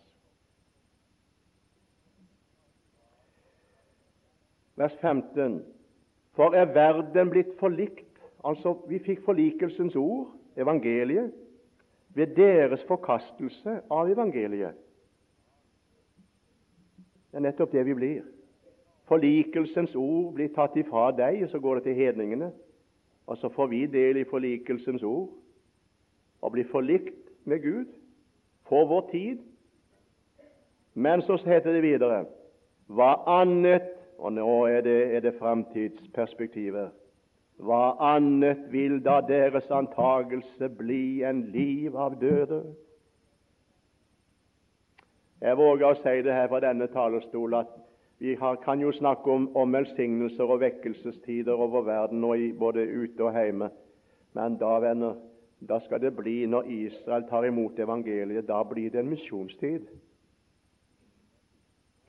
Vers 4.75 4.95
15. 5.01 5.61
For 6.33 6.55
er 6.57 6.73
verden 6.73 7.29
blitt 7.29 7.53
forlikt? 7.59 8.09
Altså, 8.43 8.73
vi 8.89 8.99
fikk 8.99 9.21
forlikelsens 9.25 9.95
ord, 9.95 10.33
evangeliet 10.57 11.31
ved 12.13 12.35
deres 12.37 12.83
forkastelse 12.87 13.79
av 13.91 14.09
evangeliet. 14.11 14.75
Det 17.31 17.39
er 17.39 17.45
nettopp 17.47 17.71
det 17.73 17.85
vi 17.85 17.95
blir. 17.97 18.25
Forlikelsens 19.09 19.95
ord 19.95 20.33
blir 20.37 20.51
tatt 20.53 20.75
ifra 20.77 21.07
deg, 21.17 21.41
og 21.43 21.49
så 21.49 21.59
går 21.59 21.79
det 21.79 21.83
til 21.87 21.97
hedningene. 21.97 22.51
Og 23.27 23.37
så 23.37 23.49
får 23.49 23.67
vi 23.71 23.85
del 23.87 24.19
i 24.21 24.27
forlikelsens 24.29 25.03
ord 25.03 25.31
og 26.43 26.51
blir 26.51 26.67
forlikt 26.67 27.31
med 27.47 27.61
Gud 27.63 27.85
for 28.67 28.85
vår 28.85 29.09
tid. 29.11 29.39
Men 30.93 31.21
så 31.21 31.37
heter 31.45 31.73
det 31.73 31.83
videre 31.83 32.25
Hva 32.91 33.15
annet 33.39 33.92
Og 34.17 34.33
nå 34.33 34.65
er 34.65 34.81
det, 34.81 34.99
er 35.15 35.19
det 35.25 35.35
framtidsperspektivet. 35.39 36.91
Hva 37.63 37.93
annet 38.01 38.65
vil 38.73 38.97
da 39.05 39.19
deres 39.27 39.69
antagelse 39.71 40.69
bli 40.77 41.23
enn 41.23 41.45
liv 41.53 41.95
av 41.95 42.17
døde? 42.21 42.63
Jeg 45.43 45.57
våger 45.59 45.89
å 45.89 45.99
si 45.99 46.21
det 46.23 46.33
her 46.33 46.47
fra 46.47 46.61
denne 46.63 46.87
talerstol 46.91 47.57
at 47.59 47.71
vi 48.23 48.35
har, 48.39 48.55
kan 48.63 48.79
jo 48.79 48.93
snakke 48.95 49.31
om, 49.31 49.49
om, 49.59 49.73
velsignelser 49.75 50.47
og 50.47 50.61
vekkelsestider 50.61 51.59
over 51.59 51.83
verden, 51.83 52.23
og 52.23 52.39
i, 52.39 52.53
både 52.55 52.85
ute 52.87 53.25
og 53.25 53.35
hjemme. 53.35 53.67
Men 54.33 54.55
da, 54.61 54.77
venner, 54.79 55.17
da 55.59 55.81
skal 55.83 55.99
det 55.99 56.13
bli, 56.15 56.45
når 56.47 56.69
Israel 56.71 57.27
tar 57.27 57.43
imot 57.49 57.79
evangeliet, 57.83 58.47
da 58.47 58.61
blir 58.63 58.93
det 58.93 59.03
en 59.03 59.11
misjonstid. 59.11 59.89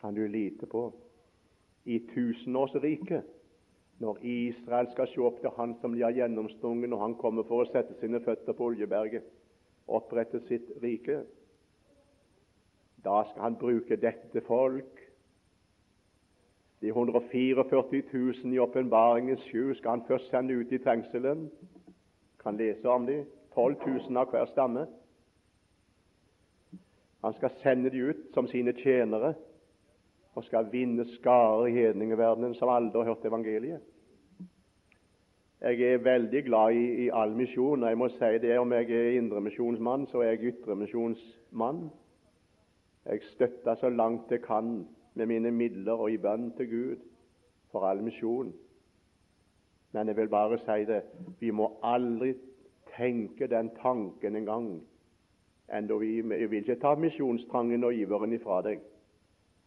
Kan 0.01 0.15
du 0.15 0.23
lite 0.29 0.71
på. 0.71 0.93
I 1.85 1.99
tusenårsriket 2.15 3.25
når 4.01 4.19
Israel 4.27 4.89
skal 4.93 5.09
se 5.09 5.21
opp 5.23 5.41
til 5.41 5.53
Han 5.57 5.77
som 5.81 5.95
de 5.95 6.03
har 6.03 6.17
gjennomstunget 6.17 6.91
når 6.91 7.03
Han 7.03 7.17
kommer 7.21 7.47
for 7.49 7.63
å 7.63 7.71
sette 7.71 7.97
sine 8.01 8.21
føtter 8.25 8.57
på 8.57 8.71
Oljeberget, 8.73 9.25
opprette 9.87 10.41
sitt 10.49 10.71
rike. 10.83 11.21
Da 13.05 13.23
skal 13.29 13.43
Han 13.43 13.59
bruke 13.61 14.01
dette 14.01 14.43
folk. 14.49 15.01
De 16.81 16.91
144 16.91 17.65
000 18.13 18.53
i 18.53 18.59
åpenbaringens 18.61 19.45
sju 19.51 19.75
skal 19.75 19.99
Han 19.99 20.07
først 20.09 20.31
sende 20.33 20.57
ut 20.57 20.73
i 20.73 20.79
trengselen. 20.79 21.49
Kan 22.43 22.57
lese 22.57 22.89
om 22.89 23.07
dem. 23.07 23.25
12 23.55 23.77
000 23.87 24.17
av 24.19 24.33
hver 24.33 24.49
stamme. 24.51 24.87
Han 27.25 27.35
skal 27.39 27.51
sende 27.63 27.91
dem 27.91 28.11
ut 28.11 28.31
som 28.35 28.49
sine 28.51 28.75
tjenere 28.77 29.35
og 30.35 30.45
skal 30.45 30.69
vinne 30.73 31.07
skarer 31.17 31.67
i 31.67 31.75
hedningeverdenen 31.77 32.55
som 32.55 32.69
aldri 32.69 33.03
har 33.03 33.15
hørt 33.15 33.27
evangeliet. 33.27 33.83
Jeg 35.65 35.81
er 35.81 36.03
veldig 36.05 36.43
glad 36.45 36.77
i, 36.77 36.87
i 37.05 37.11
all 37.13 37.33
misjon, 37.37 37.83
og 37.83 37.89
jeg 37.89 37.99
må 37.99 38.09
si 38.13 38.33
det 38.43 38.59
om 38.59 38.73
jeg 38.73 38.91
er 38.91 39.19
indremisjonsmann, 39.19 40.07
så 40.07 40.21
er 40.21 40.35
jeg 40.35 40.53
ytremisjonsmann. 40.53 41.87
Jeg 43.05 43.23
støtter 43.31 43.75
så 43.81 43.89
langt 43.89 44.31
jeg 44.31 44.43
kan 44.43 44.87
med 45.15 45.27
mine 45.27 45.51
midler 45.51 45.93
og 45.93 46.11
i 46.13 46.19
bønn 46.19 46.51
til 46.59 46.69
Gud 46.71 46.97
for 47.73 47.87
all 47.89 48.03
misjon. 48.03 48.53
Men 49.93 50.09
jeg 50.09 50.17
vil 50.17 50.29
bare 50.29 50.59
si 50.59 50.85
det 50.89 51.03
vi 51.41 51.51
må 51.51 51.71
aldri 51.83 52.35
tenke 52.97 53.47
den 53.47 53.71
tanken 53.81 54.37
engang. 54.37 54.83
Enda 55.73 55.97
vi, 55.97 56.21
vi 56.21 56.47
vil 56.47 56.61
ikke 56.61 56.81
ta 56.83 56.95
misjonstrangen 56.99 57.85
og 57.85 57.95
iveren 57.95 58.37
ifra 58.37 58.61
deg 58.67 58.83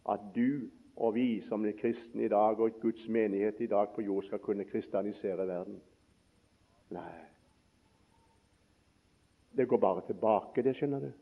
at 0.08 0.20
du 0.34 0.68
og 0.98 1.14
vi 1.14 1.40
som 1.48 1.66
er 1.66 1.76
kristne 1.78 2.24
i 2.24 2.28
dag, 2.28 2.58
og 2.58 2.80
Guds 2.80 3.08
menighet 3.08 3.60
i 3.60 3.66
dag 3.66 3.88
på 3.94 4.02
jord, 4.02 4.24
skal 4.24 4.38
kunne 4.38 4.64
kristianisere 4.64 5.46
verden. 5.46 5.80
Nei. 6.90 7.12
Det 9.56 9.68
går 9.68 9.78
bare 9.78 10.02
tilbake, 10.06 10.62
det, 10.62 10.74
skjønner 10.76 11.00
du. 11.00 11.12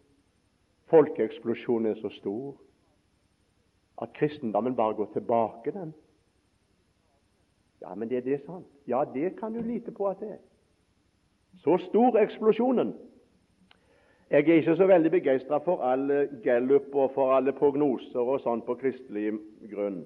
Folkeeksplosjonen 0.90 1.90
er 1.92 2.00
så 2.00 2.08
stor 2.20 2.56
at 4.02 4.12
kristendommen 4.12 4.76
bare 4.76 4.94
går 4.94 5.10
tilbake, 5.12 5.72
den. 5.72 5.94
Ja, 7.80 7.94
men 7.94 8.08
det 8.10 8.24
det 8.24 8.40
sant? 8.46 8.66
Ja, 8.88 9.04
det 9.14 9.36
kan 9.38 9.52
du 9.52 9.60
lite 9.60 9.92
på 9.92 10.08
at 10.08 10.20
det 10.20 10.30
er. 10.30 10.42
Så 11.64 11.78
stor 11.88 12.18
eksplosjonen. 12.18 12.94
Jeg 14.30 14.48
er 14.48 14.54
ikke 14.54 14.76
så 14.76 14.86
veldig 14.86 15.10
begeistra 15.10 15.58
for 15.62 15.82
alle 15.86 16.28
gallup 16.42 16.94
og 16.94 17.12
for 17.14 17.30
alle 17.36 17.52
prognoser 17.54 18.18
og 18.18 18.40
sånn 18.42 18.64
på 18.66 18.74
kristelig 18.80 19.36
grunn. 19.70 20.00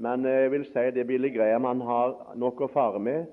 Men 0.00 0.24
jeg 0.24 0.52
vil 0.54 0.62
si 0.64 0.84
det 0.96 1.04
Billy 1.08 1.28
Graham 1.34 1.66
han 1.68 1.82
har 1.84 2.14
noe 2.40 2.64
å 2.64 2.70
fare 2.72 3.00
med 3.00 3.26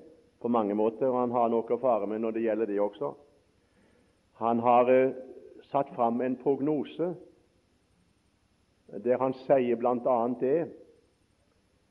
på 0.44 0.50
mange 0.52 0.74
måter, 0.76 1.08
og 1.08 1.22
han 1.22 1.32
har 1.32 1.48
noe 1.48 1.64
å 1.72 1.80
fare 1.80 2.08
med 2.10 2.20
når 2.20 2.36
det 2.36 2.42
gjelder 2.44 2.68
det 2.68 2.76
også. 2.84 3.14
Han 4.42 4.60
har 4.60 4.90
eh, 4.92 5.14
satt 5.70 5.88
fram 5.96 6.20
en 6.20 6.36
prognose 6.36 7.14
der 9.04 9.16
han 9.18 9.32
sier 9.46 9.80
bl.a. 9.80 10.18
det 10.40 10.66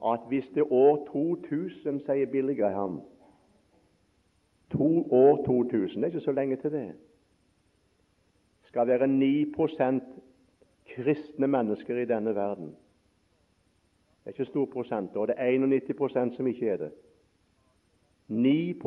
at 0.06 0.28
hvis 0.30 0.52
det 0.54 0.68
år 0.70 1.02
2000, 1.10 1.98
sier 2.06 2.30
Billy 2.30 2.54
Graham 2.60 3.02
to 4.70 4.92
år 5.10 5.42
2000, 5.48 5.98
det 5.98 6.04
er 6.04 6.14
ikke 6.14 6.26
så 6.28 6.38
lenge 6.38 6.60
til 6.62 6.76
det 6.78 6.86
skal 8.74 8.88
være 8.88 9.08
9 9.08 9.54
kristne 10.96 11.48
mennesker 11.48 11.98
i 11.98 12.06
denne 12.06 12.36
verden. 12.36 12.66
Det 12.66 14.26
er 14.26 14.30
ikke 14.30 14.46
stor 14.46 14.66
prosent, 14.66 15.16
og 15.16 15.28
det 15.28 15.36
er 15.38 15.50
91 15.50 16.36
som 16.36 16.48
ikke 16.48 16.70
er 16.70 16.78
det. 16.78 16.92
9 18.28 18.80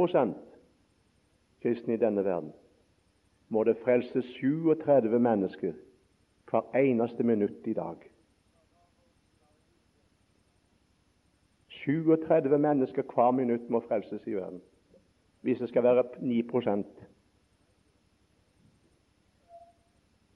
kristne 1.62 1.94
i 1.94 1.96
denne 1.96 2.24
verden. 2.24 2.52
Må 3.48 3.64
det 3.64 3.76
frelse 3.84 4.22
37 4.22 5.18
mennesker 5.18 5.72
hver 6.50 6.74
eneste 6.74 7.22
minutt 7.22 7.66
i 7.66 7.72
dag. 7.72 7.96
37 11.68 12.58
mennesker 12.58 13.02
hver 13.14 13.30
minutt 13.30 13.70
må 13.70 13.80
frelses 13.80 14.26
i 14.26 14.34
verden 14.34 14.60
hvis 15.42 15.58
det 15.58 15.68
skal 15.68 15.82
være 15.82 16.04
9 16.20 16.42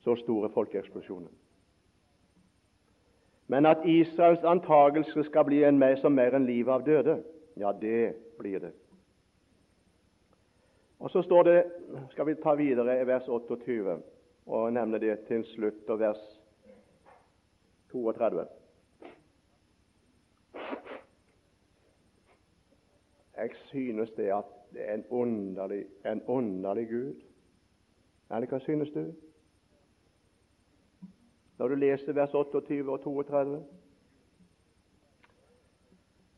Så 0.01 0.17
store 0.17 0.51
folkeeksplosjonen. 0.51 1.29
Men 3.47 3.67
at 3.67 3.79
Israels 3.85 4.45
antagelse 4.45 5.25
skal 5.25 5.45
bli 5.45 5.65
en 5.65 5.79
mer 5.79 5.97
som 5.99 6.15
mer 6.15 6.37
enn 6.39 6.47
livet 6.47 6.73
av 6.73 6.85
døde, 6.87 7.17
ja, 7.59 7.73
det 7.73 8.15
blir 8.39 8.63
det. 8.63 8.71
Og 11.01 11.11
Så 11.11 11.23
står 11.23 11.43
det, 11.43 11.65
skal 12.11 12.27
vi 12.27 12.35
ta 12.35 12.55
videre 12.55 13.01
i 13.01 13.07
vers 13.07 13.29
28 13.29 13.99
og 14.47 14.73
nevne 14.73 14.99
det 14.99 15.19
til 15.29 15.45
slutt, 15.45 15.89
og 15.89 15.99
vers 15.99 16.21
32. 17.93 18.47
Jeg 23.37 23.51
synes 23.67 24.11
det 24.11 24.29
at 24.35 24.45
det 24.73 24.91
er 24.91 24.95
en 24.95 25.05
underlig, 25.11 25.87
en 26.07 26.23
underlig 26.27 26.89
Gud. 26.89 27.15
Eller 28.31 28.47
hva 28.47 28.59
synes 28.59 28.91
du? 28.95 29.13
Når 31.61 31.69
du 31.69 31.75
leser 31.75 32.13
vers 32.17 32.35
28 32.35 32.89
og 32.89 33.03
32 33.05 33.59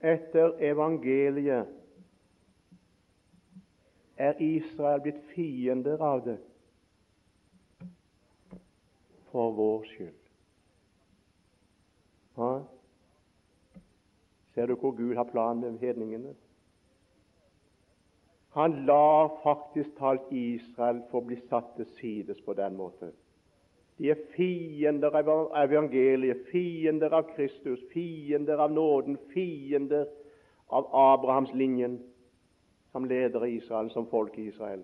Etter 0.02 0.56
evangeliet 0.58 1.68
er 4.18 4.42
Israel 4.42 5.04
blitt 5.04 5.20
fiender 5.30 6.02
av 6.02 6.24
det 6.26 6.34
for 9.30 9.54
vår 9.60 9.86
skyld. 9.92 10.18
Ha? 12.42 12.50
Ser 14.56 14.66
du 14.66 14.74
hvor 14.74 14.98
Gud 14.98 15.14
har 15.14 15.30
planen 15.30 15.62
med 15.62 15.78
hedningene? 15.86 16.34
Han 18.58 18.80
lar 18.90 19.36
faktisk 19.46 19.94
talt 20.02 20.32
Israel 20.34 21.04
få 21.14 21.22
bli 21.30 21.38
satt 21.46 21.76
til 21.78 21.92
sides 22.00 22.42
på 22.42 22.58
den 22.58 22.74
måten. 22.76 23.14
De 24.02 24.08
er 24.10 24.22
fiender 24.34 25.14
av 25.14 25.52
evangeliet, 25.62 26.48
fiender 26.50 27.12
av 27.14 27.28
Kristus, 27.36 27.84
fiender 27.92 28.58
av 28.58 28.72
nåden, 28.72 29.14
fiender 29.30 30.08
av 30.66 30.88
Abrahamslinjen 30.90 32.00
som 32.90 33.04
leder 33.04 33.46
Israel, 33.46 33.90
som 33.90 34.08
folk 34.10 34.38
i 34.38 34.48
Israel. 34.50 34.82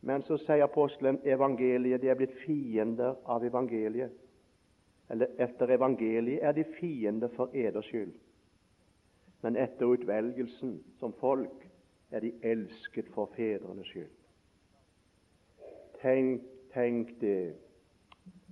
Men 0.00 0.22
så 0.22 0.36
sier 0.36 0.66
apostelen 0.66 1.22
evangeliet, 1.24 2.02
de 2.02 2.10
er 2.12 2.18
blitt 2.20 2.36
fiender 2.42 3.16
av 3.24 3.44
evangeliet. 3.48 4.12
Eller 5.08 5.32
etter 5.40 5.72
evangeliet 5.78 6.44
er 6.44 6.52
de 6.52 6.66
fiender 6.76 7.32
for 7.38 7.56
eders 7.56 7.88
skyld. 7.88 8.12
Men 9.40 9.56
etter 9.56 9.96
utvelgelsen 9.96 10.76
som 11.00 11.16
folk 11.24 11.64
er 12.12 12.20
de 12.20 12.34
elsket 12.52 13.08
for 13.16 13.32
fedrenes 13.32 13.88
skyld. 13.88 14.12
Tenk, 16.04 16.44
tenk 16.76 17.16
det. 17.24 17.56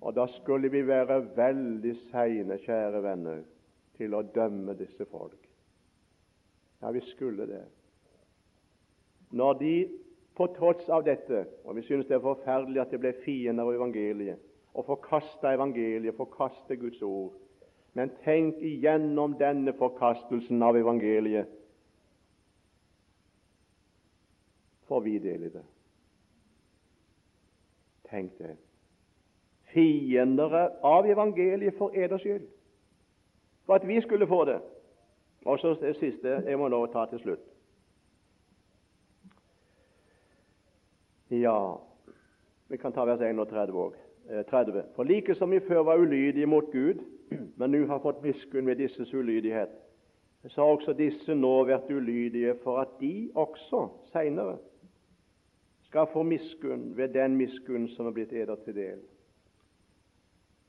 Og 0.01 0.15
da 0.15 0.27
skulle 0.37 0.71
vi 0.71 0.87
være 0.87 1.23
veldig 1.37 1.95
seine, 2.11 2.59
kjære 2.63 3.03
venner, 3.03 3.43
til 3.99 4.15
å 4.15 4.23
dømme 4.23 4.77
disse 4.79 5.07
folk. 5.11 5.49
Ja, 6.83 6.93
vi 6.95 7.03
skulle 7.11 7.49
det. 7.51 7.65
Når 9.35 9.59
de 9.59 9.73
på 10.39 10.47
tross 10.55 10.87
av 10.89 11.03
dette, 11.05 11.45
og 11.65 11.75
vi 11.77 11.83
synes 11.83 12.07
det 12.07 12.15
er 12.15 12.23
forferdelig 12.23 12.81
at 12.81 12.95
det 12.95 13.01
ble 13.03 13.13
fiender 13.25 13.67
av 13.67 13.75
evangeliet, 13.75 14.39
og 14.79 14.87
forkasta 14.87 15.57
evangeliet, 15.57 16.15
forkaste 16.15 16.77
Guds 16.79 17.03
ord, 17.03 17.35
men 17.99 18.13
tenk 18.23 18.61
igjennom 18.63 19.35
denne 19.41 19.75
forkastelsen 19.75 20.63
av 20.63 20.79
evangeliet 20.79 21.51
får 24.89 25.01
vi 25.01 25.19
del 25.19 25.43
i 25.45 25.51
det. 25.53 25.65
Tenk 28.09 28.39
det. 28.39 28.55
Fiender 29.73 30.55
av 30.83 31.07
evangeliet 31.07 31.77
for 31.79 31.95
eders 31.97 32.23
skyld. 32.23 32.47
For 33.67 33.75
at 33.75 33.89
vi 33.89 34.01
skulle 34.01 34.27
få 34.27 34.45
det. 34.45 34.61
Og 35.45 35.59
så 35.59 35.75
det 35.81 35.97
siste 35.97 36.43
jeg 36.47 36.59
må 36.59 36.69
nå 36.69 36.81
ta 36.93 37.05
til 37.11 37.21
slutt. 37.23 37.45
Ja, 41.31 41.77
vi 42.69 42.77
kan 42.77 42.93
ta 42.93 43.05
vers 43.05 43.21
31 43.21 43.75
òg. 43.77 43.97
30. 44.29 44.83
For 44.97 45.05
like 45.09 45.35
som 45.35 45.51
vi 45.51 45.61
før 45.61 45.83
var 45.89 46.01
ulydige 46.01 46.47
mot 46.47 46.65
Gud, 46.73 47.01
men 47.57 47.71
nå 47.71 47.87
har 47.89 48.01
fått 48.05 48.23
miskunn 48.23 48.67
ved 48.67 48.77
disses 48.77 49.15
ulydighet, 49.15 49.71
så 50.49 50.63
har 50.63 50.77
også 50.77 50.93
disse 50.93 51.35
nå 51.35 51.53
vært 51.65 51.91
ulydige 51.91 52.55
for 52.63 52.81
at 52.81 52.97
de 53.01 53.31
også 53.35 53.89
seinere 54.13 54.59
skal 55.89 56.07
få 56.13 56.23
miskunn 56.23 56.97
ved 56.97 57.09
den 57.09 57.37
miskunn 57.37 57.89
som 57.89 58.07
er 58.07 58.17
blitt 58.17 58.33
eder 58.33 58.57
til 58.65 58.77
del. 58.77 59.01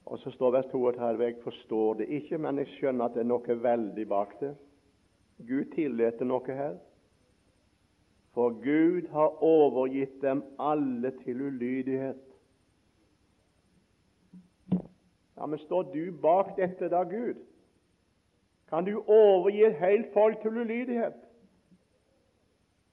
Og 0.10 0.20
Så 0.20 0.32
står 0.32 0.52
vers 0.52 0.66
32. 0.66 1.24
Jeg 1.24 1.36
forstår 1.44 1.94
det 1.94 2.08
ikke, 2.08 2.38
men 2.38 2.58
jeg 2.58 2.68
skjønner 2.68 3.06
at 3.06 3.14
det 3.14 3.22
er 3.22 3.28
noe 3.30 3.56
veldig 3.64 4.06
bak 4.10 4.32
det. 4.40 4.56
Gud 5.48 5.70
tillater 5.76 6.26
noe 6.26 6.56
her. 6.56 6.80
For 8.34 8.56
Gud 8.64 9.06
har 9.14 9.44
overgitt 9.44 10.18
dem 10.22 10.42
alle 10.60 11.12
til 11.22 11.42
ulydighet. 11.42 12.26
Ja, 15.38 15.46
Men 15.46 15.60
står 15.60 15.84
du 15.94 16.12
bak 16.22 16.58
dette 16.58 16.90
da, 16.90 17.04
Gud? 17.04 17.38
Kan 18.70 18.86
du 18.86 19.04
overgi 19.08 19.64
et 19.64 19.76
helt 19.76 20.14
folk 20.14 20.42
til 20.42 20.58
ulydighet? 20.58 21.14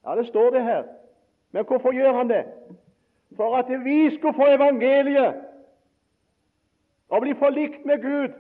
Ja, 0.05 0.17
det 0.17 0.27
står 0.27 0.51
det 0.51 0.63
her. 0.63 0.85
Men 1.53 1.65
hvorfor 1.65 1.93
gjør 1.93 2.13
han 2.13 2.29
det? 2.29 2.45
For 3.37 3.57
at 3.57 3.85
vi 3.85 4.17
skulle 4.17 4.35
få 4.35 4.47
evangeliet 4.53 5.35
og 7.09 7.23
bli 7.23 7.35
forlikt 7.39 7.85
med 7.87 8.03
Gud 8.03 8.35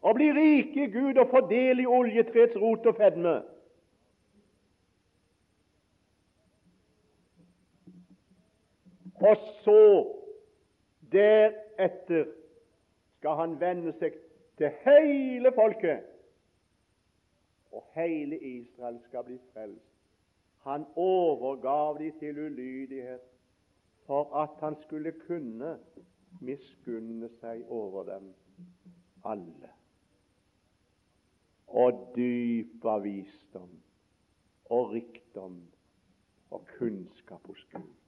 og 0.00 0.14
bli 0.14 0.30
rike 0.32 0.84
i 0.84 0.90
Gud 0.90 1.18
og 1.20 1.28
fordele 1.30 1.82
i 1.82 1.86
oljetrets 1.86 2.56
rot 2.56 2.86
og 2.86 2.96
fedme. 2.96 3.34
Og 9.20 9.36
så, 9.64 9.80
deretter, 11.12 12.24
skal 13.18 13.36
han 13.36 13.58
vende 13.60 13.92
seg 14.00 14.16
til 14.56 14.72
hele 14.86 15.52
folket, 15.52 16.06
og 17.72 17.84
hele 17.94 18.38
Israel 18.40 18.96
skal 19.08 19.26
bli 19.26 19.36
frelst. 19.52 19.84
Han 20.64 20.86
overgav 20.96 21.98
de 21.98 22.08
til 22.20 22.38
ulydighet 22.46 23.20
for 24.06 24.32
at 24.36 24.56
han 24.64 24.76
skulle 24.82 25.12
kunne 25.26 25.76
miskunne 26.40 27.28
seg 27.40 27.64
over 27.68 28.08
dem 28.08 28.32
alle. 29.24 29.70
Og 31.80 32.10
dyp 32.16 32.84
av 32.90 33.04
visdom 33.06 33.76
og 34.70 34.92
rikdom 34.94 35.60
og 36.50 36.66
kunnskap 36.78 37.46
hos 37.46 37.62
Gud. 37.74 37.99